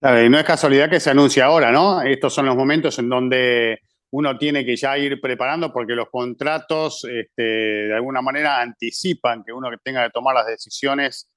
[0.00, 2.02] y no es casualidad que se anuncia ahora, ¿no?
[2.02, 7.04] Estos son los momentos en donde uno tiene que ya ir preparando porque los contratos
[7.04, 11.28] este, de alguna manera anticipan que uno tenga que tomar las decisiones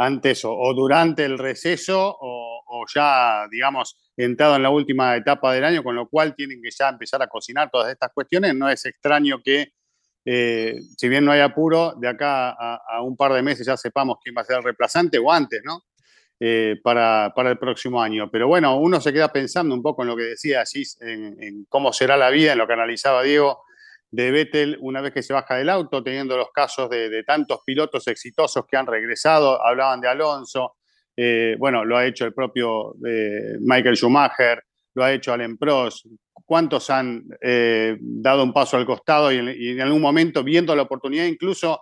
[0.00, 5.82] antes o, durante el receso o, ya, digamos, entrado en la última etapa del año,
[5.82, 8.54] con lo cual tienen que ya empezar a cocinar todas estas cuestiones.
[8.54, 9.72] No es extraño que,
[10.24, 14.18] eh, si bien no hay apuro, de acá a, un par de meses ya sepamos
[14.22, 15.82] quién va a ser el reemplazante o antes, ¿no?
[16.38, 18.30] Eh, para, para, el próximo año.
[18.30, 21.92] Pero bueno, uno se queda pensando un poco en lo que decía Asís, en cómo
[21.92, 23.64] será la vida, en lo que analizaba Diego
[24.10, 28.06] de Vettel una vez que se baja del auto, teniendo los casos de, tantos pilotos
[28.08, 30.76] exitosos que han regresado, hablaban de Alonso,
[31.16, 34.62] eh, bueno, lo ha hecho el propio eh, Michael Schumacher,
[34.94, 36.06] lo ha hecho Alain Prost,
[36.44, 41.26] cuántos han eh, dado un paso al costado y en, algún momento viendo la oportunidad,
[41.26, 41.80] incluso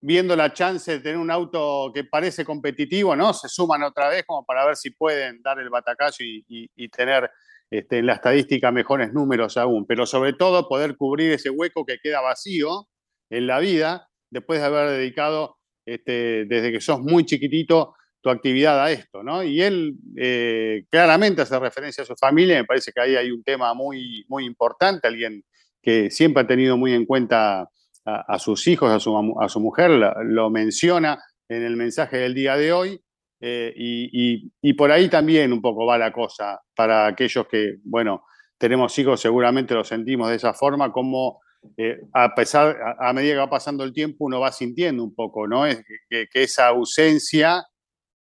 [0.00, 3.32] viendo la chance de tener un auto que parece competitivo, ¿no?
[3.32, 7.28] Se suman otra vez como para ver si pueden dar el batacazo y tener
[7.70, 11.98] este, en la estadística mejores números aún, pero sobre todo poder cubrir ese hueco que
[12.02, 12.88] queda vacío
[13.30, 18.82] en la vida después de haber dedicado este, desde que sos muy chiquitito tu actividad
[18.82, 19.44] a esto, ¿no?
[19.44, 23.44] Y él eh, claramente hace referencia a su familia, me parece que ahí hay un
[23.44, 25.44] tema muy, muy importante, alguien
[25.80, 27.70] que siempre ha tenido muy en cuenta
[28.04, 29.90] a, sus hijos, a su, a su mujer,
[30.24, 33.00] lo, menciona en el mensaje del día de hoy,
[33.40, 38.24] eh, y, por ahí también un poco va la cosa para aquellos que, bueno,
[38.58, 41.40] tenemos hijos, seguramente lo sentimos de esa forma, como
[41.76, 45.46] eh, a pesar, a, medida que va pasando el tiempo, uno va sintiendo un poco,
[45.46, 45.66] ¿no?
[45.66, 47.64] Es que, esa ausencia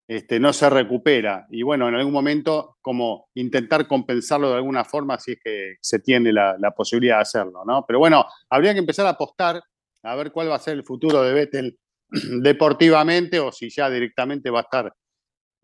[0.09, 1.47] este, no se recupera.
[1.51, 6.01] Y bueno, en algún momento, como intentar compensarlo de alguna forma, si es que se
[6.01, 7.85] tiene la, posibilidad de hacerlo, ¿no?
[7.87, 9.63] Pero bueno, habría que empezar a apostar
[10.03, 11.79] a ver cuál va a ser el futuro de Vettel
[12.43, 14.93] deportivamente o si ya directamente va a estar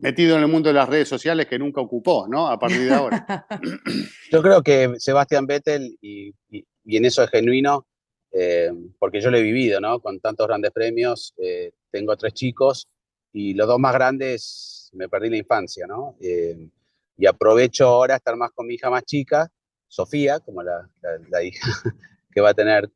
[0.01, 2.47] metido en el mundo de las redes sociales que nunca ocupó, ¿no?
[2.47, 3.45] A partir de ahora.
[4.31, 6.33] Yo creo que Sebastián Vettel, y,
[6.85, 7.85] en eso es genuino,
[8.33, 9.99] eh, porque yo lo he vivido, ¿no?
[9.99, 12.87] Con tantos grandes premios, eh, tengo tres chicos
[13.31, 16.15] y los dos más grandes me perdí la infancia, ¿no?
[16.19, 16.67] Eh,
[17.17, 19.51] y aprovecho ahora estar más con mi hija más chica,
[19.87, 20.89] Sofía, como la,
[21.43, 21.67] hija
[22.33, 22.89] que va a tener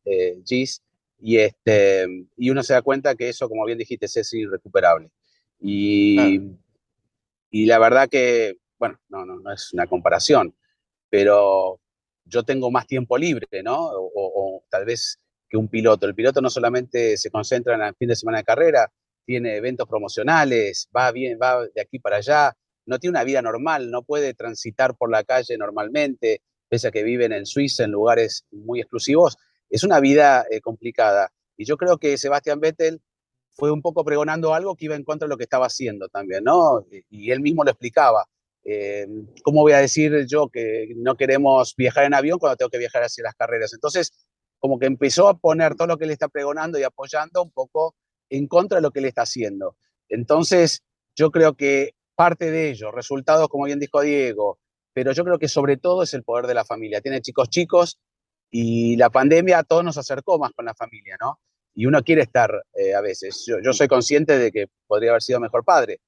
[0.46, 0.82] Gis,
[1.20, 5.12] y, este, y uno se da cuenta que eso, como bien dijiste, es irrecuperable.
[5.62, 6.56] Y,
[7.50, 10.56] y la verdad que, bueno, no, no, no es una comparación,
[11.10, 11.80] pero
[12.26, 13.78] yo tengo más tiempo libre, ¿no?
[13.80, 16.08] O, tal vez que un piloto.
[16.08, 18.92] El piloto no solamente se concentra en fin de semana de carrera,
[19.26, 22.54] tiene eventos promocionales, va bien, va de aquí para allá,
[22.86, 27.04] no tiene una vida normal, no puede transitar por la calle normalmente, pese a que
[27.04, 29.38] viven en Suiza, en lugares muy exclusivos.
[29.70, 31.32] Es una vida eh, complicada.
[31.58, 33.02] Y yo creo que Sebastián Vettel
[33.56, 36.44] fue un poco pregonando algo que iba en contra de lo que estaba haciendo también,
[36.44, 36.86] ¿no?
[37.10, 38.26] Y él mismo lo explicaba.
[38.64, 39.08] Eh,
[39.44, 43.04] ¿Cómo voy a decir yo que no queremos viajar en avión cuando tengo que viajar
[43.04, 43.74] hacia las carreras?
[43.74, 44.12] Entonces,
[44.60, 47.96] como que empezó a poner todo lo que él está pregonando y apoyando un poco
[48.30, 49.78] en contra de lo que él está haciendo.
[50.10, 50.84] Entonces,
[51.16, 54.60] yo creo que parte de ello, resultados, como bien dijo Diego,
[54.94, 57.02] pero yo creo que sobre todo es el poder de la familia.
[57.02, 58.00] Tiene chicos chicos
[58.50, 61.40] y la pandemia a todos nos acercó más con la familia, ¿no?
[61.76, 63.46] Y uno quiere estar eh, a veces.
[63.46, 66.00] Yo, soy consciente de que podría haber sido mejor padre.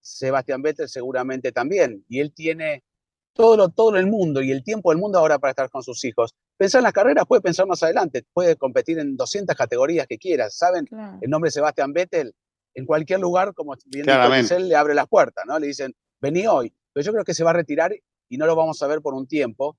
[0.00, 2.04] Sebastián Vettel seguramente también.
[2.08, 2.84] Y él tiene
[3.32, 6.04] todo, lo, todo el mundo y el tiempo del mundo ahora para estar con sus
[6.04, 6.32] hijos.
[6.56, 10.48] Pensar en las carreras, puede pensar más adelante, puede competir en 200 categorías que quiera.
[10.48, 10.88] ¿Saben?
[11.20, 12.32] El nombre Sebastián Vettel,
[12.74, 15.58] en cualquier lugar, como bien él, le abre las puertas, ¿no?
[15.58, 16.72] Le dicen, vení hoy.
[16.92, 17.92] Pero yo creo que se va a retirar
[18.28, 19.76] y no lo vamos a ver por un tiempo.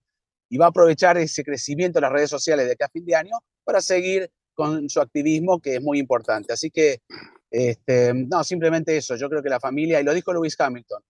[0.49, 3.15] Y va a aprovechar ese crecimiento de las redes sociales de aquí a fin de
[3.15, 6.51] año para seguir con su activismo, que es muy importante.
[6.51, 7.03] Así que,
[7.51, 9.15] este, no, simplemente eso.
[9.15, 11.03] Yo creo que la familia, y lo dijo Lewis Hamilton,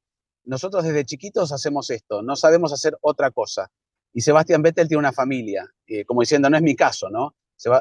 [0.44, 3.72] nosotros desde chiquitos hacemos esto, no sabemos hacer otra cosa.
[4.14, 5.66] Y Sebastián Vettel tiene una familia,
[6.06, 7.36] como diciendo, no es mi caso, ¿no?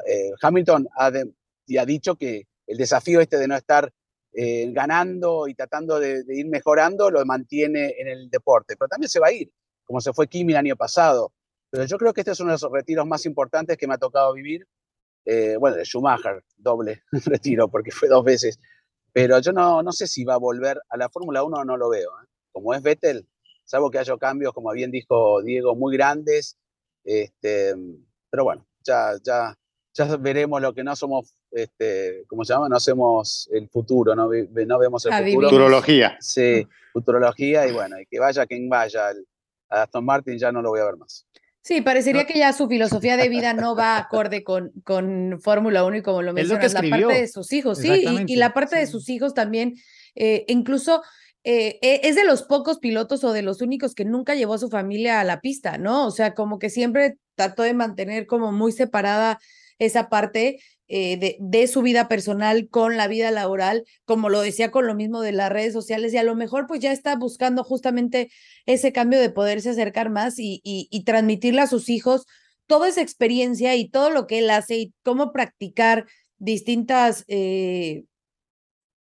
[0.06, 3.92] Eh, Hamilton ha, ha, dicho que el desafío este de no estar
[4.32, 9.08] eh, ganando y tratando de, de, ir mejorando lo mantiene en el deporte, pero también
[9.08, 9.50] se va a ir,
[9.84, 11.32] como se fue Kimi el año pasado.
[11.70, 13.98] Pero yo creo que este es uno de los retiros más importantes que me ha
[13.98, 14.66] tocado vivir
[15.26, 18.60] eh, bueno, de Schumacher, doble retiro, porque fue dos veces.
[19.12, 21.88] Pero yo no, no sé si va a volver a la Fórmula 1 no lo
[21.88, 22.10] veo.
[22.10, 22.26] ¿eh?
[22.52, 23.26] Como es Vettel,
[23.64, 26.56] salvo que haya cambios, como bien dijo Diego, muy grandes.
[27.02, 27.74] Este,
[28.30, 29.54] pero bueno, ya, ya,
[29.94, 32.68] ya veremos lo que no somos, este, ¿cómo se llama?
[32.68, 35.48] No hacemos el futuro, no, no vemos el futuro.
[35.48, 36.16] Futurología.
[36.20, 39.10] Sí, futurología y bueno, y que vaya quien vaya.
[39.68, 41.26] A Aston Martin ya no lo voy a ver más.
[41.66, 45.96] Sí, parecería que ya su filosofía de vida no va acorde con, con Fórmula 1
[45.96, 49.08] y como lo mencionas, la parte de sus hijos, sí, y, la parte de sus
[49.08, 49.74] hijos también,
[50.14, 51.02] eh, incluso
[51.42, 54.58] eh, e, es de los pocos pilotos o de los únicos que nunca llevó a
[54.58, 56.06] su familia a la pista, ¿no?
[56.06, 59.40] O sea, como que siempre trató de mantener como muy separada
[59.78, 60.58] esa parte
[60.88, 64.94] eh, de, de, su vida personal con la vida laboral, como lo decía con lo
[64.94, 68.30] mismo de las redes sociales, y a lo mejor pues ya está buscando justamente
[68.66, 72.26] ese cambio de poderse acercar más y, y, transmitirle a sus hijos
[72.66, 76.06] toda esa experiencia y todo lo que él hace y cómo practicar
[76.38, 78.04] distintas, eh,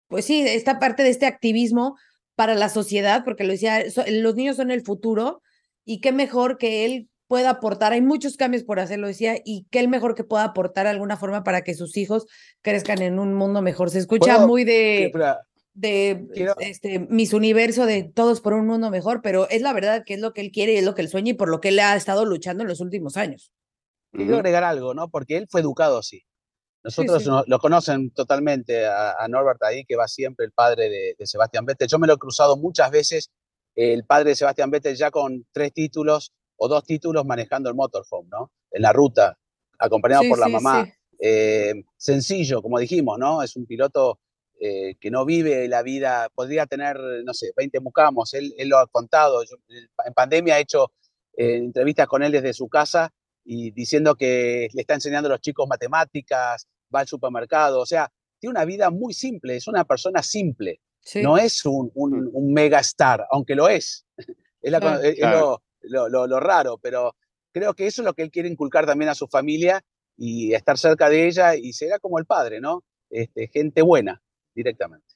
[0.07, 1.95] pues sí, esta parte de este activismo
[2.35, 5.41] para la sociedad, porque lo decía, los niños son el futuro
[5.85, 7.93] y qué mejor que él pueda aportar.
[7.93, 11.15] Hay muchos cambios por hacerlo, decía, y qué el mejor que pueda aportar de alguna
[11.15, 12.25] forma para que sus hijos
[12.61, 13.91] crezcan en un mundo mejor.
[13.91, 15.13] Se escucha muy de,
[15.75, 16.27] de
[16.59, 20.19] este, mis universo de todos por un mundo mejor, pero es la verdad que es
[20.19, 21.77] lo que él quiere y es lo que él sueña y por lo que él
[21.79, 23.53] ha estado luchando en los últimos años.
[24.11, 25.09] Quiero agregar algo, ¿no?
[25.09, 26.23] Porque él fue educado así.
[26.83, 31.65] Nosotros lo conocen totalmente a, Norbert ahí, que va siempre el padre de, de Sebastián
[31.65, 31.89] Vettel.
[31.89, 33.29] Yo me lo he cruzado muchas veces,
[33.75, 38.29] el padre de Sebastián Vettel ya con tres títulos, o dos títulos manejando el motorhome,
[38.31, 38.51] ¿no?
[38.71, 39.37] En la ruta,
[39.77, 40.87] acompañado por la mamá.
[41.21, 43.41] Eh, sencillo, como dijimos, ¿no?
[43.43, 44.19] Es un piloto
[44.59, 48.77] eh, que no vive la vida, podría tener, no sé, 20 mucamos, él, él lo
[48.77, 49.55] ha contado, yo,
[50.05, 50.91] en pandemia he hecho
[51.37, 53.11] eh, entrevistas con él desde su casa
[53.45, 58.11] y diciendo que le está enseñando a los chicos matemáticas, va al supermercado, o sea,
[58.39, 61.21] tiene una vida muy simple, es una persona simple, Sí.
[61.23, 64.05] no es un, un, un mega star, aunque lo es,
[64.61, 65.01] es, la- Claro.
[65.01, 65.39] es Claro.
[65.39, 67.15] lo, lo- lo- lo raro, pero
[67.51, 69.81] creo que eso es lo que él quiere inculcar también a su familia
[70.17, 72.83] y estar cerca de ella y será como el padre, ¿no?
[73.09, 74.21] Este, gente buena,
[74.53, 75.07] directamente.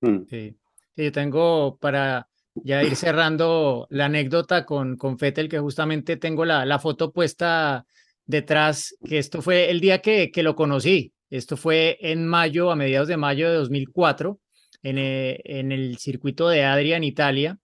[0.00, 0.18] Mm.
[0.28, 0.56] Sí.
[0.96, 6.44] Sí, yo tengo para ya ir cerrando la anécdota con, con Fettel, que justamente tengo
[6.44, 7.86] la, la foto puesta
[8.26, 11.12] detrás, que esto fue el día que, que lo conocí.
[11.30, 14.40] Esto fue en mayo, a mediados de mayo de 2004,
[14.82, 17.58] en, eh, en el circuito de Adria en Italia.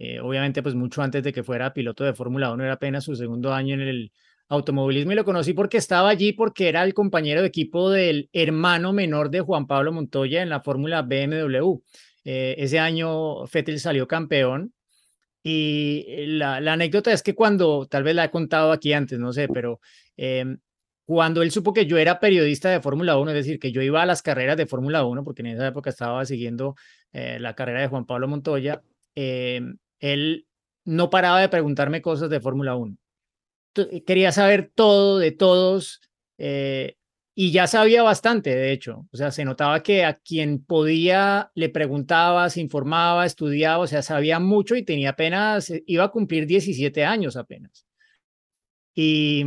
[0.00, 3.16] Eh, obviamente, pues mucho antes de que fuera piloto de Fórmula 1, era apenas su
[3.16, 4.12] segundo año en el
[4.48, 8.92] automovilismo y lo conocí porque estaba allí, porque era el compañero de equipo del hermano
[8.92, 11.80] menor de Juan Pablo Montoya en la Fórmula BMW.
[12.24, 14.72] Eh, ese año Fettel salió campeón
[15.42, 19.32] y eh, la, anécdota es que cuando, tal vez la he contado aquí antes, no
[19.32, 19.80] sé, pero
[20.16, 20.58] em,
[21.06, 24.02] cuando él supo que yo era periodista de Fórmula 1, es decir, que yo iba
[24.02, 26.76] a las carreras de Fórmula 1, porque en esa época estaba siguiendo
[27.12, 28.82] la carrera de Juan Pablo Montoya,
[29.14, 30.46] em, él
[30.84, 32.96] no paraba de preguntarme cosas de Fórmula 1.
[33.74, 36.00] Tu- Quería saber todo de todos
[36.38, 36.96] eh,
[37.34, 39.06] y ya sabía bastante, de hecho.
[39.12, 44.02] O sea, se notaba que a quien podía le preguntaba, se informaba, estudiaba, o sea,
[44.02, 47.86] sabía mucho y tenía apenas, eh, iba a cumplir 17 años apenas.
[48.94, 49.44] Y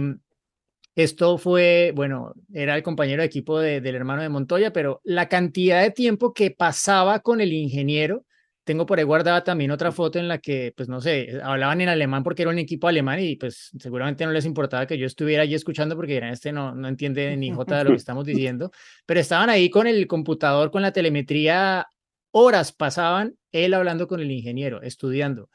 [0.96, 5.30] esto fue, bueno, era el compañero de equipo de- del hermano de Montoya, pero la
[5.30, 8.26] cantidad de tiempo que pasaba con el ingeniero,
[8.64, 11.90] tengo por ahí guardada también otra foto en la que, pues no sé, hablaban en
[11.90, 15.44] alemán porque era un equipo alemán y pues seguramente no les importaba que yo estuviera
[15.44, 18.72] allí escuchando porque dirán, este no, no entiende ni jota de lo que estamos diciendo,
[19.06, 21.88] pero estaban ahí con el computador, con la telemetría,
[22.32, 25.50] horas pasaban él hablando con el ingeniero, estudiando.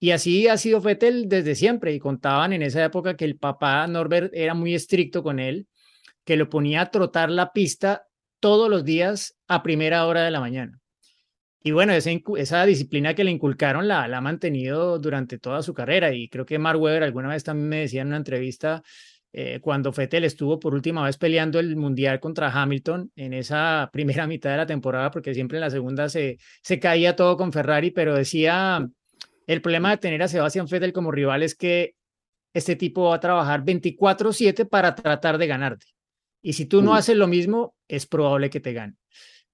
[0.00, 1.94] Y así ha sido Fettel desde siempre.
[1.94, 5.66] Y contaban en esa época que el papá Norbert era muy estricto con él,
[6.24, 8.06] que lo ponía a trotar la pista
[8.40, 10.78] todos los días a primera hora de la mañana.
[11.66, 16.12] Y bueno, esa, disciplina que le inculcaron la, la ha mantenido durante toda su carrera.
[16.12, 18.82] Y creo que Mark Webber alguna vez también me decía en una entrevista,
[19.32, 24.26] eh, cuando Fettel estuvo por última vez peleando el Mundial contra Hamilton en esa primera
[24.26, 27.90] mitad de la temporada, porque siempre en la segunda se, se caía todo con Ferrari,
[27.90, 28.86] pero decía,
[29.46, 31.94] el problema de tener a Sebastián Vettel como rival es que
[32.52, 35.86] este tipo va a trabajar 24/7 para tratar de ganarte.
[36.42, 38.96] Y si tú no haces lo mismo, es probable que te gane.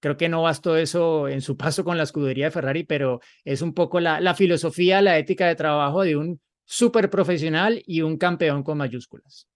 [0.00, 3.60] Creo que no bastó eso en su paso con la escudería de Ferrari, pero es
[3.62, 8.16] un poco la, la filosofía, la ética de trabajo de un súper profesional y un
[8.16, 9.46] campeón con mayúsculas.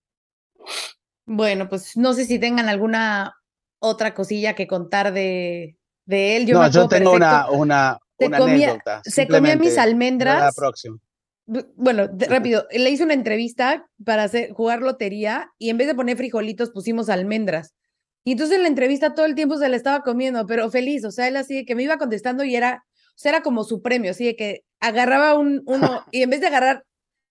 [1.27, 3.35] Bueno, pues no sé si tengan alguna
[3.79, 6.47] otra cosilla que contar de, de él.
[6.47, 7.53] Yo no, yo tengo una, perfecto.
[7.63, 9.03] una, Se una comía- anécdota.
[9.05, 10.55] se comía mis para La almendras.
[10.55, 10.99] próxima.
[11.47, 15.87] Bu- Bueno, de- rápido, le hice una entrevista para hacer, jugar lotería y en vez
[15.87, 17.75] de poner frijolitos pusimos almendras.
[18.25, 21.11] Y entonces en la entrevista todo el tiempo se la estaba comiendo, pero feliz, o
[21.11, 23.83] sea, él así de que me iba contestando y era, o sea, era como su
[23.83, 26.85] premio, así de que agarraba un uno y en vez de agarrar,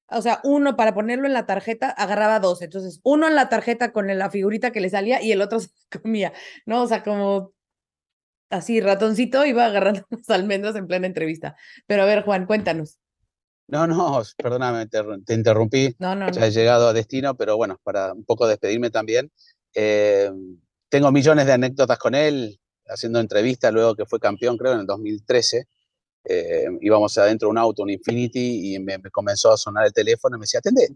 [0.10, 2.62] o sea, uno para ponerlo en la tarjeta, agarraba dos.
[2.62, 5.70] Entonces, uno en la tarjeta con la figurita que le salía y el otro se
[6.02, 6.32] comía,
[6.68, 6.84] ¿no?
[6.84, 7.54] O sea, como
[8.52, 11.56] así, ratoncito iba agarrando las almendras en plena entrevista.
[11.88, 13.00] Pero a ver, Juan, cuéntanos.
[13.68, 15.96] No, no, perdóname, te, te interrumpí.
[15.98, 16.32] No, no, no.
[16.32, 19.32] Ya he llegado a destino, pero bueno, para un poco despedirme también.
[19.74, 20.30] eh,
[20.94, 24.86] tengo millones de anécdotas con él, haciendo entrevistas luego que fue campeón, creo, en el
[24.86, 25.66] 2013.
[26.26, 29.92] eh, íbamos adentro de un auto, un Infinity, y me, me comenzó a sonar el
[29.92, 30.90] teléfono y me decía, atende,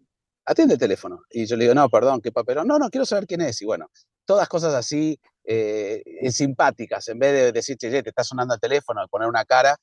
[0.45, 1.21] atende el teléfono.
[1.31, 2.67] Y yo le digo, no, perdón, qué papelón.
[2.67, 3.59] No, no, quiero saber quién es.
[3.63, 3.89] Y bueno,
[4.23, 8.59] todas cosas así eh, eh, simpáticas, en vez de decir, che, te está sonando el
[8.59, 9.77] teléfono, poner una cara,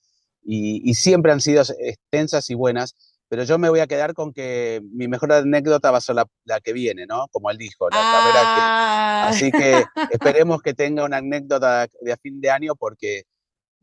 [0.44, 2.94] y, y siempre han sido extensas y buenas,
[3.28, 6.26] pero yo me voy a quedar con que mi mejor anécdota va a ser la,
[6.44, 7.26] la que viene, ¿no?
[7.28, 8.60] Como él dijo, la carrera que...
[8.60, 9.28] Ah.
[9.28, 13.24] Así que esperemos que tenga una anécdota de a fin de año porque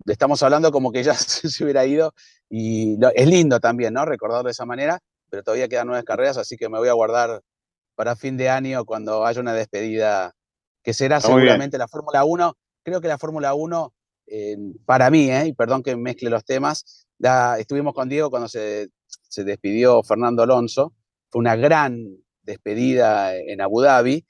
[0.06, 2.14] le estamos hablando como que ya se, hubiera ido
[2.50, 4.06] y lo- es lindo también, ¿no?
[4.06, 5.00] Recordarlo de esa manera,
[5.30, 7.42] pero todavía quedan nueve carreras, así que me voy a guardar
[7.96, 10.34] para fin de año cuando haya una despedida
[10.84, 11.28] que será bien.
[11.28, 12.56] seguramente la Fórmula 1.
[12.84, 13.94] Creo que la Fórmula 1,
[14.28, 15.48] eh, para mí, ¿eh?
[15.48, 20.44] y perdón que mezcle los temas, la- estuvimos con Diego cuando se, se despidió Fernando
[20.44, 20.94] Alonso,
[21.30, 21.98] fue una gran
[22.41, 24.26] despedida en Abu Dhabi.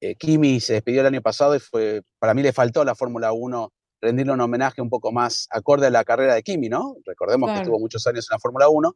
[0.00, 2.94] Eh, Kimi se despidió el año pasado y fue, para mí le faltó a la
[2.94, 6.94] Fórmula 1 rendirle un homenaje un poco más acorde a la carrera de Kimi, ¿no?
[7.04, 7.58] Recordemos Claro.
[7.58, 8.94] que estuvo muchos años en la Fórmula 1,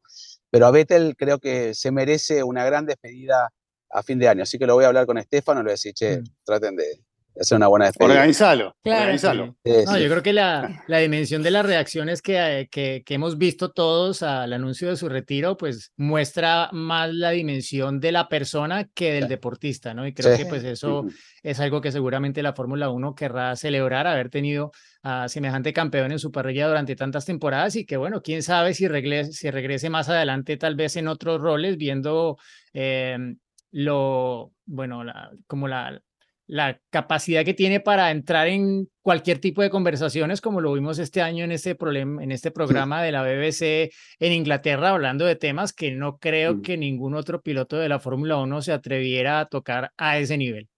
[0.48, 3.50] pero a Vettel creo que se merece una gran despedida
[3.90, 4.44] a fin de año.
[4.44, 6.24] Así que lo voy a hablar con Estefano y le voy a decir, che, Mm.
[6.44, 6.84] traten de,
[7.40, 8.12] hacer una buena despedida.
[8.14, 9.00] Organizalo, Claro.
[9.02, 9.56] organizalo.
[9.64, 10.02] Sí, No, sí.
[10.02, 13.70] yo creo que la, la dimensión de las reacciones que, eh, que, que hemos visto
[13.70, 19.12] todos al anuncio de su retiro, pues muestra más la dimensión de la persona que
[19.12, 19.28] del Sí.
[19.30, 20.06] deportista, ¿no?
[20.06, 20.42] Y creo Sí.
[20.42, 21.06] que pues eso
[21.42, 24.70] es algo que seguramente la Fórmula 1 querrá celebrar, haber tenido
[25.02, 28.86] a semejante campeón en su parrilla durante tantas temporadas y que bueno, quién sabe si
[28.86, 32.36] regrese, si regrese más adelante tal vez en otros roles, viendo
[32.72, 33.36] em,
[33.72, 36.00] lo, bueno, la, como la,
[36.52, 41.22] la capacidad que tiene para entrar en cualquier tipo de conversaciones, como lo vimos este
[41.22, 45.72] año en este, problema, en este programa de la BBC en Inglaterra, hablando de temas
[45.72, 46.60] que no creo Mm.
[46.60, 50.68] que ningún otro piloto de la Fórmula 1 se atreviera a tocar a ese nivel.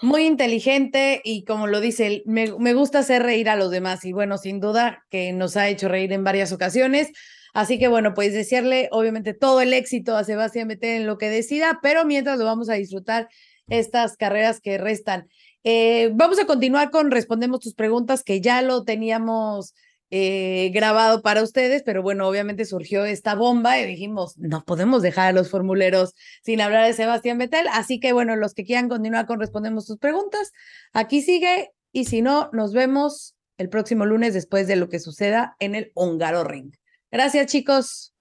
[0.00, 4.06] Muy inteligente y como lo dice, él, me, me gusta hacer reír a los demás
[4.06, 7.12] y bueno, sin duda que nos ha hecho reír en varias ocasiones.
[7.52, 11.28] Así que bueno, pues desearle obviamente todo el éxito a Sebastián Vettel en lo que
[11.28, 13.28] decida, pero mientras lo vamos a disfrutar
[13.68, 15.28] estas carreras que restan.
[15.64, 19.74] Eh, vamos a continuar con respondemos tus preguntas que ya lo teníamos
[20.10, 25.28] eh, grabado para ustedes, pero bueno, obviamente surgió esta bomba y dijimos, no podemos dejar
[25.28, 29.26] a los formuleros sin hablar de Sebastián Vettel, así que bueno, los que quieran continuar
[29.26, 30.52] con respondemos tus preguntas,
[30.94, 35.56] aquí sigue y si no, nos vemos el próximo lunes después de lo que suceda
[35.58, 36.72] en el Húngaro Ring.
[37.10, 38.14] Gracias, chicos.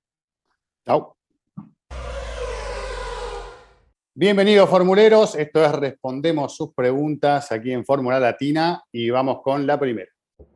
[0.86, 1.16] Chau.
[4.20, 9.80] Bienvenidos formuleros, esto es Respondemos sus preguntas aquí en Fórmula Latina y vamos con la
[9.80, 10.10] primera.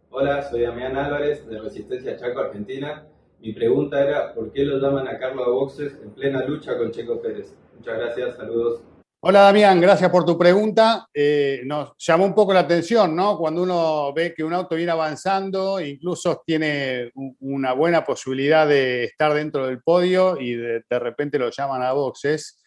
[0.10, 3.06] Hola, soy Damián Álvarez de Resistencia Chaco, Argentina.
[3.40, 6.90] Mi pregunta era, ¿por qué lo llaman a Carlos a boxes en plena lucha con
[6.92, 7.54] Checo Pérez?
[7.78, 8.82] Muchas gracias, saludos.
[9.24, 11.06] Hola Damián, gracias por tu pregunta.
[11.14, 13.38] Eh, nos llamó un poco la atención, ¿no?
[13.38, 19.04] Cuando uno ve que un auto viene avanzando, incluso tiene un- una buena posibilidad de
[19.04, 22.58] estar dentro del podio y de, de repente lo llaman a boxes.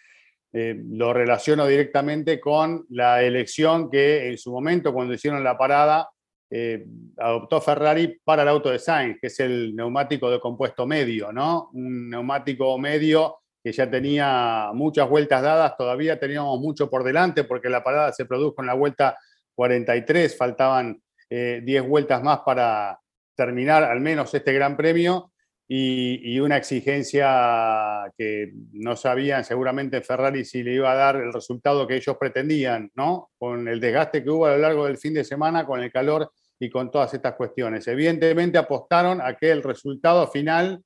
[0.57, 6.09] Eh, lo relaciono directamente con la elección que en su momento, cuando hicieron la parada,
[6.49, 6.87] eh,
[7.19, 11.71] adoptó Ferrari para el auto de Sainz, que es el neumático de compuesto medio, ¿no?
[11.73, 17.69] Un neumático medio que ya tenía muchas vueltas dadas, todavía teníamos mucho por delante porque
[17.69, 19.19] la parada se produjo en la vuelta
[19.57, 23.01] 43, faltaban eh, 10 vueltas más para
[23.35, 25.33] terminar al menos este Gran Premio
[25.67, 31.87] y, una exigencia que no sabían seguramente Ferrari si le iba a dar el resultado
[31.87, 33.31] que ellos pretendían, ¿no?
[33.39, 36.31] Con el desgaste que hubo a lo largo del fin de semana, con el calor
[36.59, 37.87] y con todas estas cuestiones.
[37.89, 40.83] Evidentemente apostaron a que el resultado final,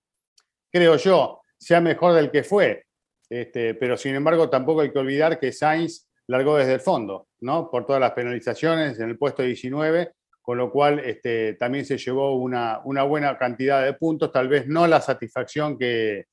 [0.70, 2.84] creo yo, sea mejor del que fue.
[3.28, 7.68] Este, pero sin embargo, tampoco hay que olvidar que Sainz largó desde el fondo, ¿no?
[7.70, 10.12] Por todas las penalizaciones en el puesto 19,
[10.48, 14.86] con lo cual este, también se llevó una, buena cantidad de puntos, tal vez no
[14.86, 16.24] la satisfacción que,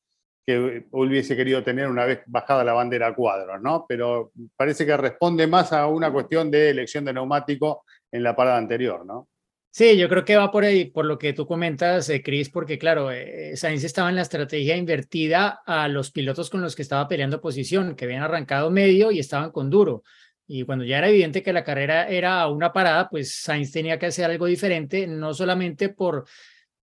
[0.92, 3.86] hubiese querido tener una vez bajada la bandera a ¿no?
[3.90, 8.56] Pero parece que responde más a una cuestión de elección de neumático en la parada
[8.56, 9.28] anterior, ¿no?
[9.70, 12.80] Sí, yo creo que va por ahí, por lo que tú comentas, eh, Chris, porque
[12.80, 17.10] claro, eh, Sainz estaba en la estrategia invertida a los pilotos con los que estaba
[17.10, 20.04] peleando posición, que habían arrancado medio y estaban con duro.
[20.48, 24.06] Y cuando ya era evidente que la carrera era una parada, pues Sainz tenía que
[24.08, 26.26] hacer algo diferente, no solamente por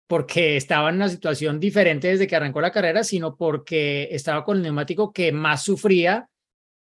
[0.08, 4.58] porque estaba en una situación diferente desde que arrancó la carrera, sino porque estaba con
[4.58, 6.30] el neumático que más sufría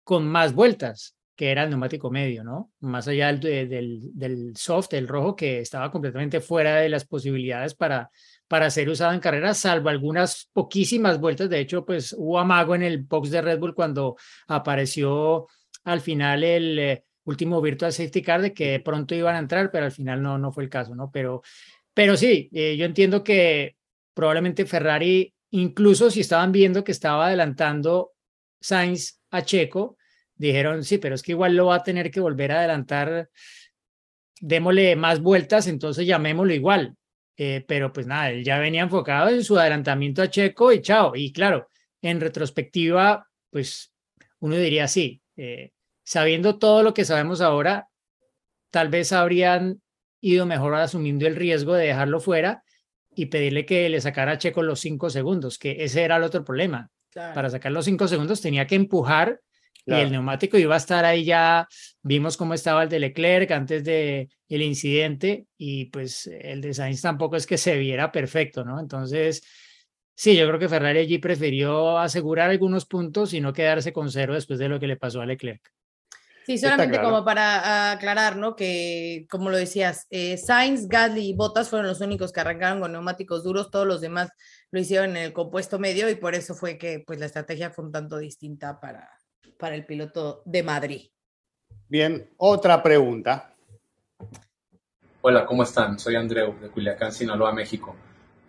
[0.05, 2.71] con más vueltas que era el neumático medio, ¿no?
[2.81, 7.05] Más allá del, de- del, del soft, el rojo, que estaba completamente fuera de las
[7.07, 8.11] posibilidades para,
[8.49, 11.49] para ser usado en carrera, salvo algunas poquísimas vueltas.
[11.49, 15.47] De hecho, pues hubo amago en el box de Red Bull cuando apareció
[15.85, 19.87] al final el eh, último Virtual Safety Car de que pronto iban a entrar, pero
[19.87, 21.11] al final no, no fue el caso, ¿no?
[21.11, 21.43] Pero,
[21.95, 23.77] pero sí, eh, yo entiendo que
[24.15, 28.13] probablemente Ferrari, incluso si estaban viendo que estaba adelantando
[28.61, 29.97] Sainz a Checo,
[30.35, 33.31] dijeron, sí, pero es que igual lo va a tener que volver a adelantar,
[34.41, 36.97] démosle más vueltas, entonces llamémoslo igual.
[37.37, 41.13] Eh, pero pues nada, él ya venía enfocado en su adelantamiento a Checo y chao.
[41.17, 41.69] Y claro,
[42.03, 43.93] en retrospectiva, pues
[44.41, 45.73] uno diría sí, eh,
[46.05, 47.89] sabiendo todo lo que sabemos ahora,
[48.71, 49.81] tal vez habrían
[50.21, 52.63] ido mejor asumiendo el riesgo de dejarlo fuera
[53.15, 56.45] y pedirle que le sacara a Checo los cinco segundos, que ese era el otro
[56.45, 56.91] problema.
[57.15, 59.41] Para sacar los cinco segundos tenía que empujar
[59.85, 61.67] y el neumático iba a estar ahí ya,
[62.03, 67.03] vimos cómo estaba el de Leclerc antes de el incidente y pues el de Sainz
[67.03, 68.79] tampoco es que se viera perfecto, ¿no?
[68.79, 69.43] Entonces,
[70.15, 74.35] sí, yo creo que Ferrari allí prefirió asegurar algunos puntos y no quedarse con cero
[74.35, 75.63] después de lo que le pasó a Leclerc.
[76.45, 77.11] Sí, solamente claro.
[77.11, 78.57] como para aclarar, ¿no?
[78.57, 82.91] Que, como lo decías, eh, Sainz, Gasly y Bottas fueron los únicos que arrancaron con
[82.91, 84.31] neumáticos duros, todos los demás
[84.73, 87.85] lo hicieron en el compuesto medio y por eso fue que pues la estrategia fue
[87.85, 89.09] un tanto distinta para,
[89.57, 91.09] para el piloto de Madrid.
[91.89, 93.55] Bien, otra pregunta.
[95.21, 95.99] Hola, ¿cómo están?
[95.99, 97.95] Soy Andreu de Culiacán, Sinaloa, México.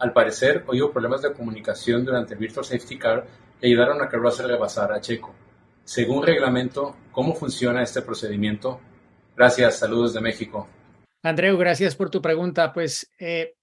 [0.04, 3.26] Al parecer, hoy hubo problemas de comunicación durante el Virtual Safety Car
[3.58, 5.34] que ayudaron a que Russell rebasara a Checo.
[5.86, 8.82] Según reglamento, ¿cómo funciona este procedimiento?
[9.34, 10.68] Gracias, saludos de México.
[11.22, 12.74] Andreu, gracias por tu pregunta.
[12.74, 13.54] Pues, eh,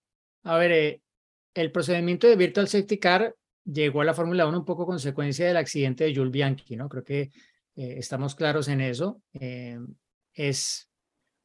[0.45, 1.03] a ver, eh,
[1.53, 5.59] el procedimiento de Virtual Safety Car llegó a la Fórmula 1 un poco consecuencia del
[5.59, 6.89] accidente de Jules Bianchi, ¿no?
[6.89, 7.31] Creo que eh,
[7.99, 9.21] estamos claros en eso.
[10.33, 10.89] Es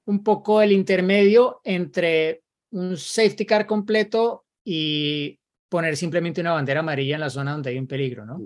[0.06, 5.40] un poco el intermedio entre un safety car completo y
[5.70, 8.42] poner simplemente una bandera amarilla en la zona donde hay un peligro, ¿no?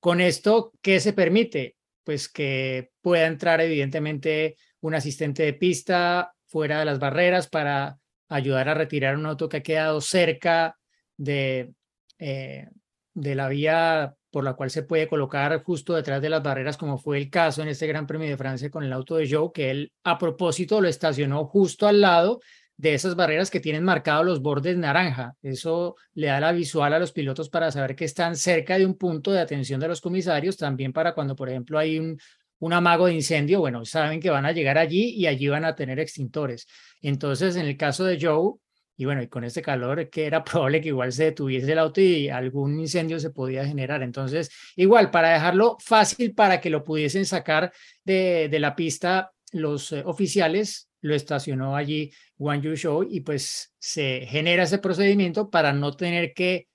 [0.00, 1.76] Con esto, ¿qué se permite?
[2.02, 7.98] Pues que pueda entrar evidentemente un asistente de pista fuera de las barreras para
[8.28, 10.76] ayudar a retirar un auto que ha quedado cerca
[11.16, 11.74] de,
[12.18, 12.68] eh,
[13.12, 16.98] de la vía por la cual se puede colocar justo detrás de las barreras, como
[16.98, 19.70] fue el caso en este Gran Premio de Francia con el auto de Joe, que
[19.70, 22.40] él a propósito lo estacionó justo al lado
[22.80, 25.34] de esas barreras que tienen marcados los bordes naranja.
[25.42, 28.94] Eso le da la visual a los pilotos para saber que están cerca de un
[28.94, 32.18] punto de atención de los comisarios, también para cuando, por ejemplo, hay un,
[32.58, 35.74] un amago de incendio, bueno, saben que van a llegar allí y allí van a
[35.74, 36.66] tener extintores.
[37.02, 38.54] Entonces, en el caso de Joe,
[38.96, 42.00] y bueno, y con este calor que era probable que igual se detuviese el auto
[42.00, 44.02] y algún incendio se podía generar.
[44.02, 47.72] Entonces, igual, para dejarlo fácil para que lo pudiesen sacar
[48.04, 54.26] de, de la pista los eh, oficiales, lo estacionó allí Wang Yu y pues se
[54.26, 56.68] genera ese procedimiento para no tener que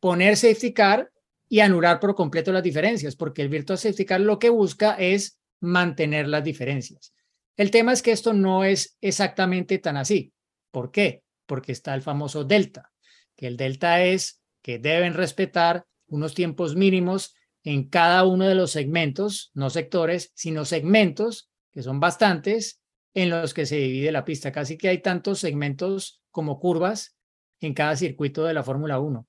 [0.00, 1.10] poner safety car
[1.48, 5.38] y anular por completo las diferencias, porque el Virtual Safety Car lo que busca es
[5.60, 7.12] mantener las diferencias.
[7.56, 10.32] El tema es que esto no es exactamente tan así.
[10.70, 11.22] ¿Por qué?
[11.52, 12.92] porque está el famoso delta,
[13.36, 18.72] que el delta es que deben respetar unos tiempos mínimos en cada uno de los
[18.72, 22.80] segmentos, no sectores, sino segmentos, que son bastantes,
[23.14, 24.52] en los que se divide la pista.
[24.52, 27.16] Casi que hay tantos segmentos como curvas
[27.60, 29.26] en cada circuito de la Fórmula 1.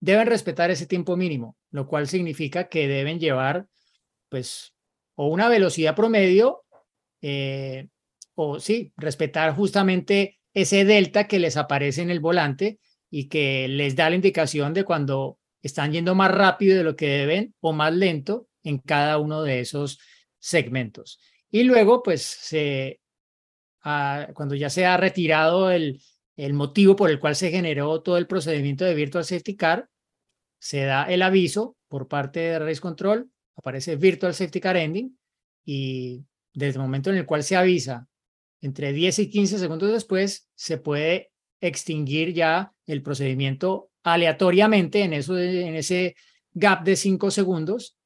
[0.00, 3.66] Deben respetar ese tiempo mínimo, lo cual significa que deben llevar,
[4.28, 4.74] pues,
[5.16, 6.64] o una velocidad promedio,
[7.20, 7.88] eh,
[8.34, 12.78] o sí, respetar justamente ese delta que les aparece en el volante
[13.10, 17.08] y que les da la indicación de cuando están yendo más rápido de lo que
[17.08, 19.98] deben o más lento en cada uno de esos
[20.38, 21.18] segmentos.
[21.50, 22.54] Y luego, pues,
[23.82, 26.00] ah, cuando ya se ha retirado el,
[26.36, 29.88] el motivo por el cual se generó todo el procedimiento de Virtual Safety Car,
[30.58, 35.18] se da el aviso por parte de Race Control, aparece Virtual Safety Car Ending
[35.64, 36.24] y
[36.54, 38.08] desde el momento en el cual se avisa
[38.60, 41.30] entre 10 y 15 segundos después se puede
[41.60, 46.16] extinguir ya el procedimiento aleatoriamente en, eso, en ese
[46.52, 47.97] gap de 5 segundos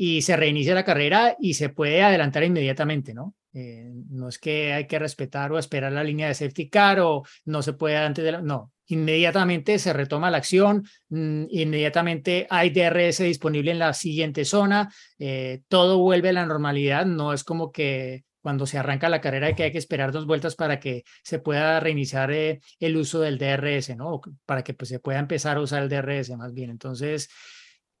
[0.00, 3.34] y se reinicia la carrera y se puede adelantar inmediatamente, ¿no?
[3.52, 7.24] Eh, no es que hay que respetar o esperar la línea de safety car o
[7.44, 8.40] no se puede antes de.
[8.40, 14.88] No, inmediatamente se retoma la acción, mm, inmediatamente hay DRS disponible en la siguiente zona,
[15.18, 19.54] eh, todo vuelve a la normalidad, no es como que cuando se arranca la carrera
[19.54, 23.36] que hay que esperar dos vueltas para que se pueda reiniciar eh, el uso del
[23.36, 24.20] DRS, ¿no?
[24.46, 26.70] Para que pues, se pueda empezar a usar el DRS más bien.
[26.70, 27.28] Entonces,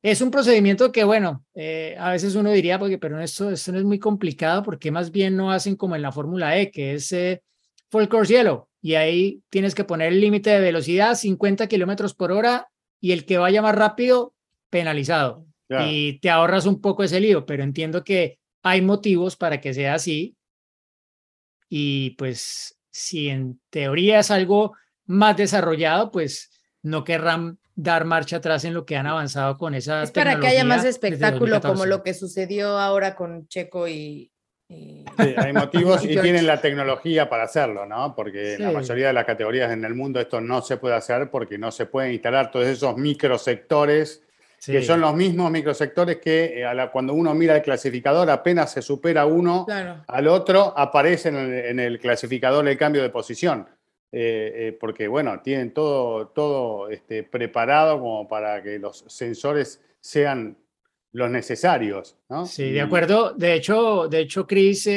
[0.02, 3.78] es un procedimiento que, bueno, eh, a veces uno diría, porque, pero esto, esto no
[3.78, 7.10] es muy complicado, porque más bien no hacen como en la Fórmula E, que es
[7.12, 7.42] eh,
[7.90, 12.30] full course yellow, y ahí tienes que poner el límite de velocidad, 50 kilómetros por
[12.30, 12.68] hora,
[13.00, 14.34] y el que vaya más rápido,
[14.70, 15.46] penalizado.
[15.86, 19.94] Y te ahorras un poco ese lío, pero entiendo que hay motivos para que sea
[19.94, 20.34] así.
[21.68, 24.74] Y pues si en teoría es algo
[25.04, 26.50] más desarrollado, pues
[26.82, 30.02] no querrán dar marcha atrás en lo que han avanzado con esa.
[30.02, 34.32] Es para que haya más espectáculo, como lo que sucedió ahora con Checo y.
[34.68, 35.04] Sí,
[35.36, 38.14] hay motivos y, tienen la tecnología para hacerlo, ¿no?
[38.14, 41.30] Porque en la mayoría de las categorías en el mundo esto no se puede hacer
[41.30, 44.22] porque no se pueden instalar todos esos microsectores
[44.64, 49.24] que son los mismos microsectores que eh, cuando uno mira el clasificador, apenas se supera
[49.24, 49.66] uno
[50.06, 53.68] al otro, aparece en el, clasificador el cambio de posición.
[54.10, 60.56] Eh, eh, porque, bueno, tienen todo, todo este, preparado como para que los sensores sean
[61.12, 62.16] los necesarios.
[62.28, 62.46] ¿no?
[62.46, 63.32] Sí, de acuerdo.
[63.32, 64.88] De hecho, de hecho Chris,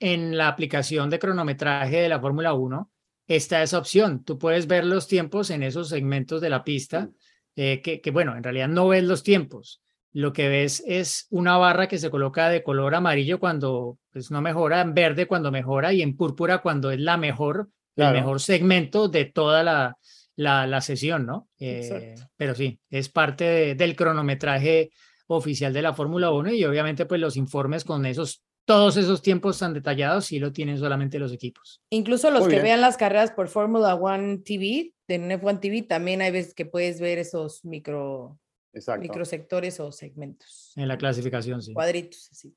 [0.00, 2.90] en la aplicación de cronometraje de la Fórmula 1
[3.26, 4.24] está esa opción.
[4.24, 7.10] Tú puedes ver los tiempos en esos segmentos de la pista.
[7.56, 9.82] Eh, que, bueno, en realidad no ves los tiempos.
[10.12, 14.40] Lo que ves es una barra que se coloca de color amarillo cuando pues, no
[14.40, 17.68] mejora, en verde cuando mejora y en púrpura cuando es la mejor,
[18.06, 19.96] el mejor segmento de toda la,
[20.36, 21.48] la, sesión, ¿no?
[21.58, 24.90] Eh, pero sí, es parte del cronometraje
[25.26, 29.58] oficial de la Fórmula 1 y obviamente pues los informes con esos todos esos tiempos
[29.58, 31.80] tan detallados sí lo tienen solamente los equipos.
[31.88, 32.64] Incluso los Muy que bien.
[32.64, 37.00] vean las carreras por Fórmula One TV, en F1 TV, también hay veces que puedes
[37.00, 38.38] ver esos micro,
[38.74, 39.00] Exacto.
[39.00, 41.72] microsectores o segmentos, En la clasificación, sí.
[41.72, 42.54] cuadritos, así.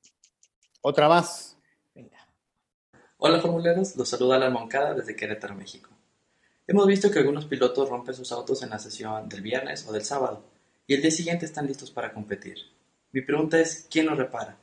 [0.82, 1.58] Otra más.
[3.24, 5.88] Hola formuleros, los saluda Alan Moncada desde Querétaro, México.
[6.66, 10.02] Hemos visto que algunos pilotos rompen sus autos en la sesión del viernes o del
[10.02, 10.42] sábado
[10.88, 12.56] y el día siguiente están listos para competir.
[13.12, 14.58] Mi pregunta es, ¿quién los repara?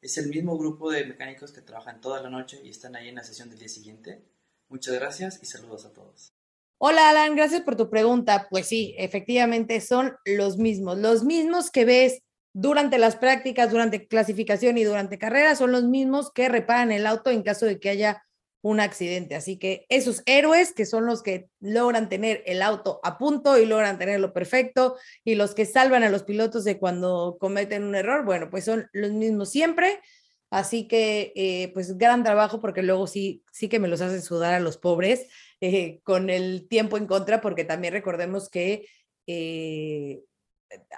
[0.00, 3.16] ¿Es el mismo grupo de mecánicos que trabajan toda la noche y están ahí en
[3.16, 4.22] la sesión del día siguiente?
[4.68, 6.32] Muchas gracias y saludos a todos.
[6.78, 8.46] Hola Alan, gracias por tu pregunta.
[8.48, 10.96] Pues sí, efectivamente son los mismos.
[10.96, 12.22] Los mismos que ves
[12.58, 17.28] durante las prácticas, durante clasificación y durante carrera son los mismos que reparan el auto
[17.28, 18.24] en caso de que haya
[18.62, 19.34] un accidente.
[19.34, 23.66] Así que esos héroes que son los que logran tener el auto a punto y
[23.66, 28.24] logran tenerlo perfecto y los que salvan a los pilotos de cuando cometen un error,
[28.24, 30.00] bueno, pues son los mismos siempre.
[30.48, 34.54] Así que, eh, pues gran trabajo porque luego sí, sí que me los hacen sudar
[34.54, 35.26] a los pobres
[35.60, 38.88] eh, con el tiempo en contra, porque también recordemos que
[39.26, 40.22] eh,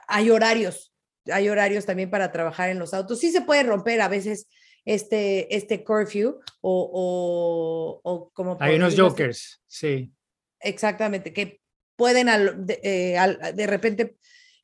[0.07, 0.93] hay horarios,
[1.33, 3.19] hay horarios también para trabajar en los autos.
[3.21, 4.47] Sí se puede romper a veces
[4.85, 8.57] este, este curfew o, o, o como...
[8.61, 10.13] Hay unos jokers, sí.
[10.61, 11.61] Exactamente, que
[11.97, 14.17] pueden al- de, eh, al- de repente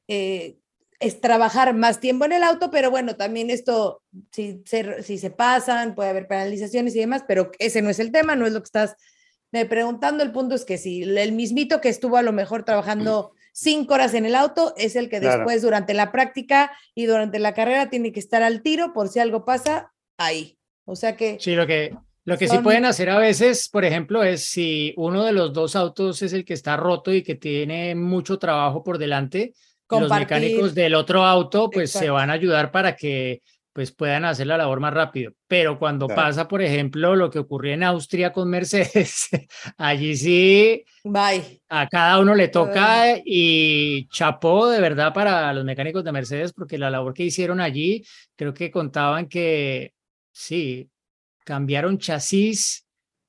[0.09, 0.57] eh,
[1.01, 4.03] es trabajar más tiempo en el auto, pero bueno, también esto,
[4.33, 8.13] si se, si se pasan, puede haber penalizaciones y demás, pero ese no es el
[8.13, 8.97] tema, no es lo que estás
[9.53, 10.23] me preguntando.
[10.25, 14.15] El punto es que si el mismito que estuvo a lo mejor trabajando cinco horas
[14.15, 15.39] en el auto es el que Claro.
[15.39, 19.21] después durante la práctica y durante la carrera tiene que estar al tiro por si
[19.21, 20.59] algo pasa ahí.
[20.85, 21.95] O sea que Sí, lo que,
[22.25, 25.53] lo que sí Son- pueden hacer a veces, por ejemplo, es si uno de los
[25.53, 29.55] dos autos es el que está roto y que tiene mucho trabajo por delante,
[29.89, 30.19] los compartir.
[30.41, 33.41] mecánicos del otro auto pues se van a ayudar para que
[33.75, 35.33] pues puedan hacer la labor más rápido.
[35.49, 36.23] Pero cuando Claro.
[36.23, 39.29] pasa, por ejemplo, lo que ocurrió en Austria con Mercedes,
[39.77, 41.61] allí sí Bye.
[41.69, 46.79] a cada uno le toca y chapó de verdad para los mecánicos de Mercedes porque
[46.79, 48.05] la labor que hicieron allí,
[48.37, 49.93] creo que contaban que
[50.33, 50.89] sí,
[51.45, 52.87] cambiaron chasis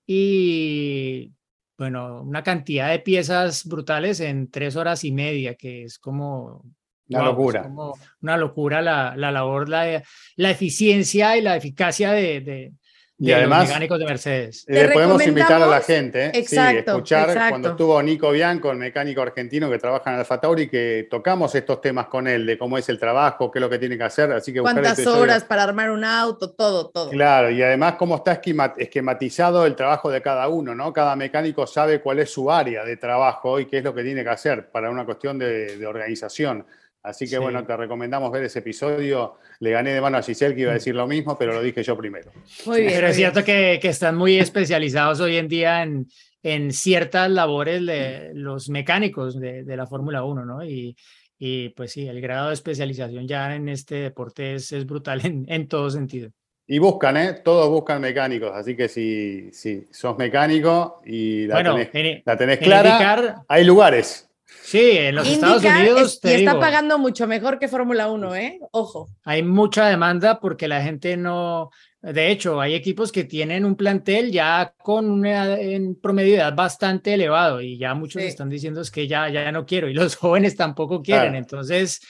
[0.08, 1.32] y
[1.78, 6.64] bueno, una cantidad de piezas brutales en tres horas y media, que es como...
[7.10, 7.64] Una es locura.
[7.64, 10.01] como una locura la, la labor, la,
[10.36, 12.72] la eficiencia y la eficacia de, de,
[13.18, 14.66] Y de además, los mecánicos de Mercedes.
[14.68, 16.32] Eh, podemos invitar a la gente, ¿eh?
[16.34, 17.49] Exacto, sí, escuchar exacto.
[17.49, 21.80] cuando estuvo Nico Bianco, el mecánico argentino que trabaja en Alfa Tauri, que tocamos estos
[21.80, 24.32] temas con él, de cómo es el trabajo, qué es lo que tiene que hacer,
[24.34, 26.51] así que ¿Cuántas episodio- horas para armar un auto?
[26.51, 27.10] Todo, todo.
[27.12, 30.91] Claro, y además cómo está esquema- esquematizado el trabajo de cada uno, ¿no?
[30.91, 34.24] Cada mecánico sabe cuál es su área de trabajo y qué es lo que tiene
[34.24, 36.66] que hacer para una cuestión de, de organización.
[37.06, 37.38] Así que Sí.
[37.38, 39.36] bueno, te recomendamos ver ese episodio.
[39.60, 41.84] Le gané de mano a Giselle que iba a decir lo mismo, pero lo dije
[41.84, 42.32] yo primero.
[42.66, 42.93] Muy bien.
[42.93, 46.08] Pero es cierto que, que están muy especializados hoy en día en,
[46.41, 50.64] en ciertas labores de los mecánicos de, de la Fórmula 1, ¿no?
[50.66, 50.95] Y,
[51.38, 55.45] y pues sí, el grado de especialización ya en este deporte es, es brutal en,
[55.47, 56.32] en todo sentido.
[56.68, 57.41] Y buscan, ¿eh?
[57.43, 62.38] Todos buscan mecánicos, así que si, si sos mecánico y la, Bueno, tenés, en, la
[62.38, 64.28] tenés en clara, IndyCar, hay lugares.
[64.64, 67.68] Sí, en los Estados IndyCar Unidos es- y te está digo, pagando mucho mejor que
[67.68, 68.60] Fórmula 1, ¿eh?
[68.72, 69.08] Ojo.
[69.24, 71.70] hay mucha demanda porque la gente no,
[72.02, 76.39] de hecho, hay equipos que tienen un plantel ya con una edad en promedio de
[76.39, 78.28] edad bastante elevado y ya muchos Sí.
[78.28, 81.32] están diciendo es que ya, ya no quiero y los jóvenes tampoco quieren.
[81.32, 81.38] Claro.
[81.38, 82.02] Entonces,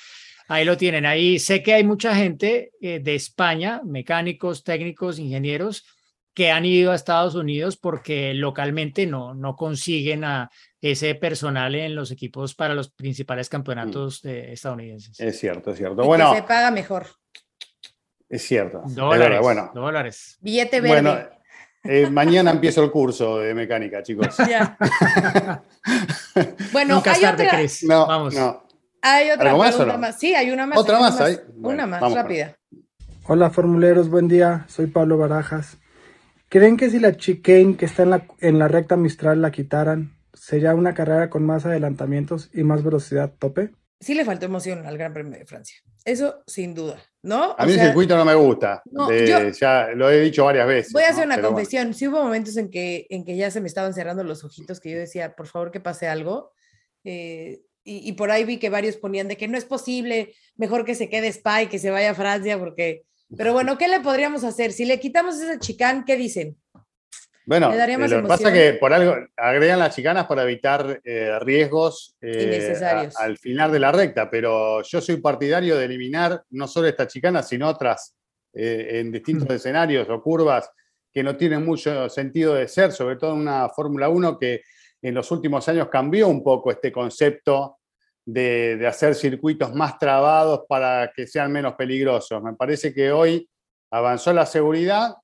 [0.47, 1.05] ahí lo tienen.
[1.05, 5.85] Ahí sé que hay mucha gente eh, de España, mecánicos, técnicos, ingenieros,
[6.35, 11.95] que han ido a Estados Unidos porque localmente no, no consiguen a ese personal en
[11.95, 15.19] los equipos para los principales campeonatos eh, estadounidenses.
[15.19, 15.95] Es cierto, es cierto.
[15.95, 17.07] Y que Bueno, se paga mejor.
[18.29, 18.83] es cierto.
[18.85, 20.37] es Dólares, verdad, bueno, dólares.
[20.41, 21.01] Billete verde.
[21.01, 21.35] bueno
[21.85, 24.35] eh, mañana empiezo el curso de mecánica, chicos.
[24.49, 24.77] Ya.
[26.73, 27.83] Bueno, Nunca hay tarde, otra, Chris.
[27.83, 28.33] No, Vamos.
[28.35, 28.67] no.
[29.01, 29.99] hay otra ¿Algo más pregunta no?
[29.99, 30.19] más.
[30.19, 30.77] Sí, hay una más.
[30.77, 31.37] ¿Otra hay una más hay?
[31.55, 32.57] Bueno, una más, rápida.
[33.27, 35.77] Hola formuleros, buen día, soy Pablo Barajas.
[36.49, 40.15] ¿Creen que si la chicane que está en la, en la recta Mistral la quitaran,
[40.33, 43.71] sería una carrera con más adelantamientos y más velocidad tope?
[43.99, 45.77] Sí le faltó emoción al Gran Premio de Francia.
[46.03, 47.55] Eso sin duda, ¿no?
[47.57, 48.83] A O mí el circuito no me gusta.
[48.91, 50.93] no, de- yo- ya lo he dicho varias veces.
[50.93, 51.13] Voy a ¿no?
[51.13, 51.55] hacer una Pero bueno.
[51.57, 51.93] confesión.
[51.93, 54.91] Sí hubo momentos en que, en que ya se me estaban cerrando los ojitos, que
[54.91, 56.51] yo decía, por favor, que pase algo.
[57.03, 60.85] Eh, y, y por ahí vi que varios ponían de que no es posible, mejor
[60.85, 63.03] que se quede Spa y que se vaya a Francia, porque...
[63.37, 64.71] Pero bueno, ¿qué le podríamos hacer?
[64.71, 66.57] Si le quitamos ese chicán, ¿qué dicen?
[67.47, 70.43] Bueno, Le daría eh, lo que pasa es que por algo agregan las chicanas para
[70.43, 73.15] evitar eh, riesgos eh, Innecesarios.
[73.19, 77.05] a- al final de la recta, pero yo soy partidario de eliminar no solo esta
[77.05, 78.15] chicana, sino otras
[78.53, 80.69] eh, en distintos escenarios o curvas
[81.13, 84.61] que no tienen mucho sentido de ser, sobre todo en una Fórmula 1 que
[85.03, 87.77] en los últimos años cambió un poco este concepto
[88.25, 92.41] de, de hacer circuitos más trabados para que sean menos peligrosos.
[92.41, 93.47] Me parece que hoy
[93.91, 95.15] avanzó la seguridad,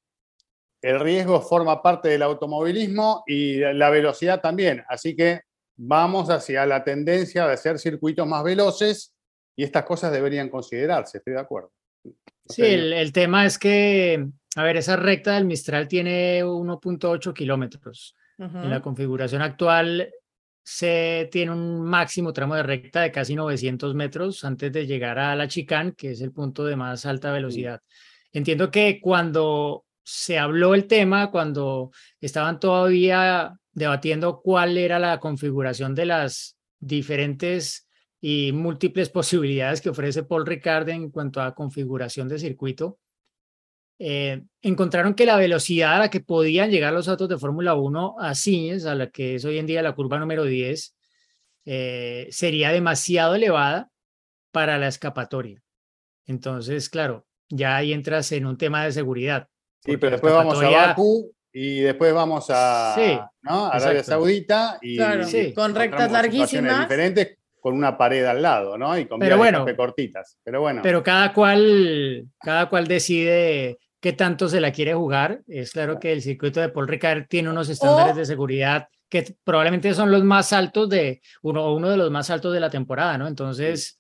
[0.82, 4.84] el riesgo forma parte del automovilismo y la velocidad también.
[4.88, 5.42] Así que
[5.76, 9.14] vamos hacia la tendencia de hacer circuitos más veloces
[9.56, 11.72] y estas cosas deberían considerarse, estoy de acuerdo.
[12.48, 18.16] Sí, el, el tema es que, a ver, esa recta del Mistral tiene 1.8 kilómetros.
[18.40, 20.12] En la configuración actual
[20.64, 25.36] se tiene un máximo tramo de recta de casi 900 metros antes de llegar a
[25.36, 27.82] la chicane, que es el punto de más alta velocidad.
[28.32, 35.96] Entiendo que cuando se habló el tema, cuando estaban todavía debatiendo cuál era la configuración
[35.96, 37.88] de las diferentes
[38.20, 43.00] y múltiples posibilidades que ofrece Paul Ricard en cuanto a configuración de circuito,
[44.04, 48.16] eh, encontraron que la velocidad a la que podían llegar los autos de Fórmula 1
[48.20, 50.96] a Siñes, a la que es hoy en día la curva número 10,
[51.66, 53.90] eh, sería demasiado elevada
[54.52, 55.62] para la escapatoria.
[56.26, 59.48] Entonces, claro, ya ahí entras en un tema de seguridad.
[59.86, 63.66] Sí, pero después vamos a Bakú y después vamos a, Sí, ¿no?
[63.68, 64.04] a Arabia.
[64.04, 65.54] Saudita y, Claro, Sí.
[65.54, 66.80] con rectas larguísimas.
[66.82, 68.98] diferentes con una pared al lado, ¿no?
[68.98, 69.60] Y con Pero bueno.
[69.60, 70.40] escape cortitas.
[70.44, 75.42] Pero bueno, Pero cada cual, cada cual decide qué tanto se la quiere jugar.
[75.48, 79.36] Es claro que el circuito de Paul Ricard tiene unos estándares O- de seguridad que
[79.44, 83.18] probablemente son los más altos de uno, uno de los más altos de la temporada,
[83.18, 83.28] ¿no?
[83.28, 84.00] Entonces,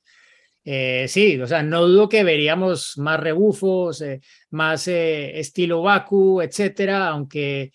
[0.64, 4.22] eh, sí, o sea, no dudo que veríamos más rebufos, eh,
[4.52, 7.74] más eh, estilo Baku, etcétera, aunque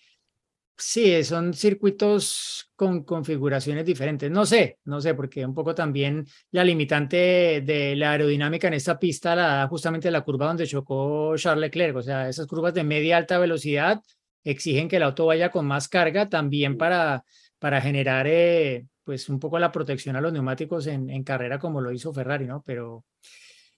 [0.77, 4.29] sí, son circuitos con configuraciones diferentes.
[4.29, 8.99] No sé, no sé, porque un poco también la limitante de la aerodinámica en esta
[8.99, 11.95] pista la da justamente la curva donde chocó Charles Leclerc.
[11.97, 13.99] O sea, esas curvas de media alta velocidad
[14.43, 17.23] exigen que el auto vaya con más carga también para,
[17.57, 21.81] para generar eh, pues un poco la protección a los neumáticos en, en carrera como
[21.81, 22.61] lo hizo Ferrari, ¿no?
[22.63, 23.05] Pero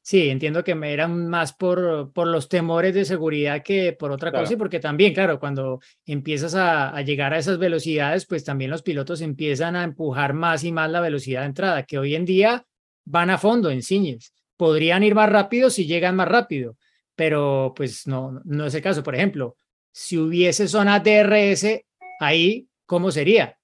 [0.02, 4.32] sí, entiendo que me eran más por, por los temores de seguridad que por otra
[4.32, 8.72] cosa y porque también, claro, cuando empiezas a, a llegar a esas velocidades, pues también
[8.72, 12.26] los pilotos empiezan a empujar más y más la velocidad de entrada, que hoy en
[12.26, 12.66] día
[13.06, 14.34] van a fondo en Siñez.
[14.58, 16.76] Podrían ir más rápido si llegan más rápido,
[17.16, 19.04] pero pues no, no es el caso.
[19.04, 19.58] Por ejemplo,
[19.92, 21.86] si hubiese zona DRS,
[22.20, 23.58] ahí, ¿cómo sería?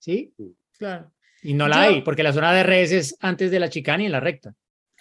[0.00, 0.34] ¿Sí?
[0.78, 1.12] Claro.
[1.42, 4.06] Y no la Yo- hay, porque la zona DRS es antes de la chicana y
[4.06, 4.54] en la recta.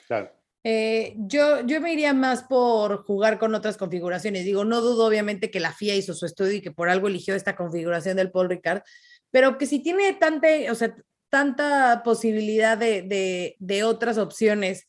[0.08, 0.32] claro.
[0.64, 4.46] Eh, yo, yo me iría más por jugar con otras configuraciones.
[4.46, 7.36] Digo, no dudo obviamente que la FIA hizo su estudio y que por algo eligió
[7.36, 8.84] esta configuración del Paul Ricard,
[9.32, 10.96] pero que si tiene tanta, o sea,
[11.30, 14.88] tanta posibilidad de, de, de otras opciones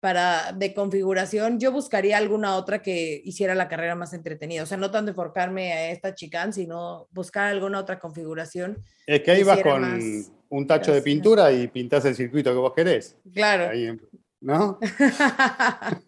[0.00, 4.64] para, de configuración, yo buscaría alguna otra que hiciera la carrera más entretenida.
[4.64, 8.82] O sea, no tanto enfocarme a esta chicane, sino buscar alguna otra configuración.
[9.06, 12.58] Es que ahí vas con más un tacho de pintura y pintás el circuito que
[12.58, 13.16] vos querés.
[13.32, 13.70] Claro.
[13.70, 13.96] Ahí,
[14.42, 14.78] ¿No?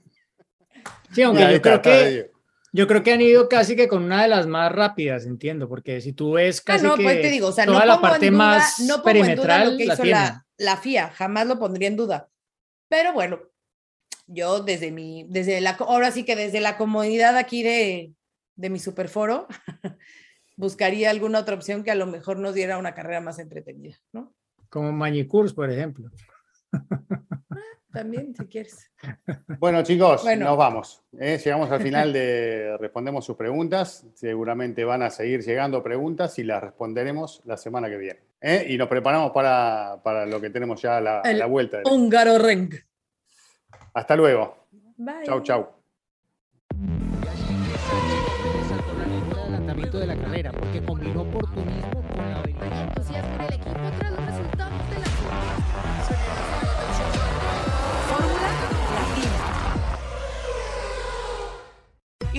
[1.12, 2.32] Sí, aunque yo creo que.
[2.72, 6.00] Yo creo que han ido casi que con una de las más rápidas, entiendo, porque
[6.00, 8.00] si tú ves Ah, casi no, que pues te digo, o sea, no toda la
[8.00, 11.10] parte duda- más no pongo en duda perimetral lo que la hizo la, la FIA,
[11.10, 12.28] jamás lo pondría en duda.
[12.88, 13.38] Pero bueno,
[14.26, 18.12] yo desde mi, desde la, ahora sí que desde la comodidad aquí de,
[18.56, 19.46] de mi superforo,
[20.56, 24.34] buscaría alguna otra opción que a lo mejor nos diera una carrera más entretenida, ¿no?
[24.68, 26.10] Como Mañicurs, por ejemplo.
[27.94, 28.90] También, si quieres.
[29.60, 30.46] Bueno, chicos, Bueno.
[30.46, 31.02] nos vamos.
[31.18, 31.40] ¿eh?
[31.42, 34.04] Llegamos al final de Respondemos sus preguntas.
[34.14, 38.20] Seguramente van a seguir llegando preguntas y las responderemos la semana que viene.
[38.40, 38.66] ¿eh?
[38.68, 41.82] Y nos preparamos para, para lo que tenemos ya a la, a El la vuelta.
[41.84, 42.74] Húngaro Ring.
[43.94, 44.66] Hasta luego.
[44.96, 45.24] Bye.
[45.24, 45.68] Chau, chau.
[49.36, 51.93] adelantamiento de la carrera, porque combinó oportunismo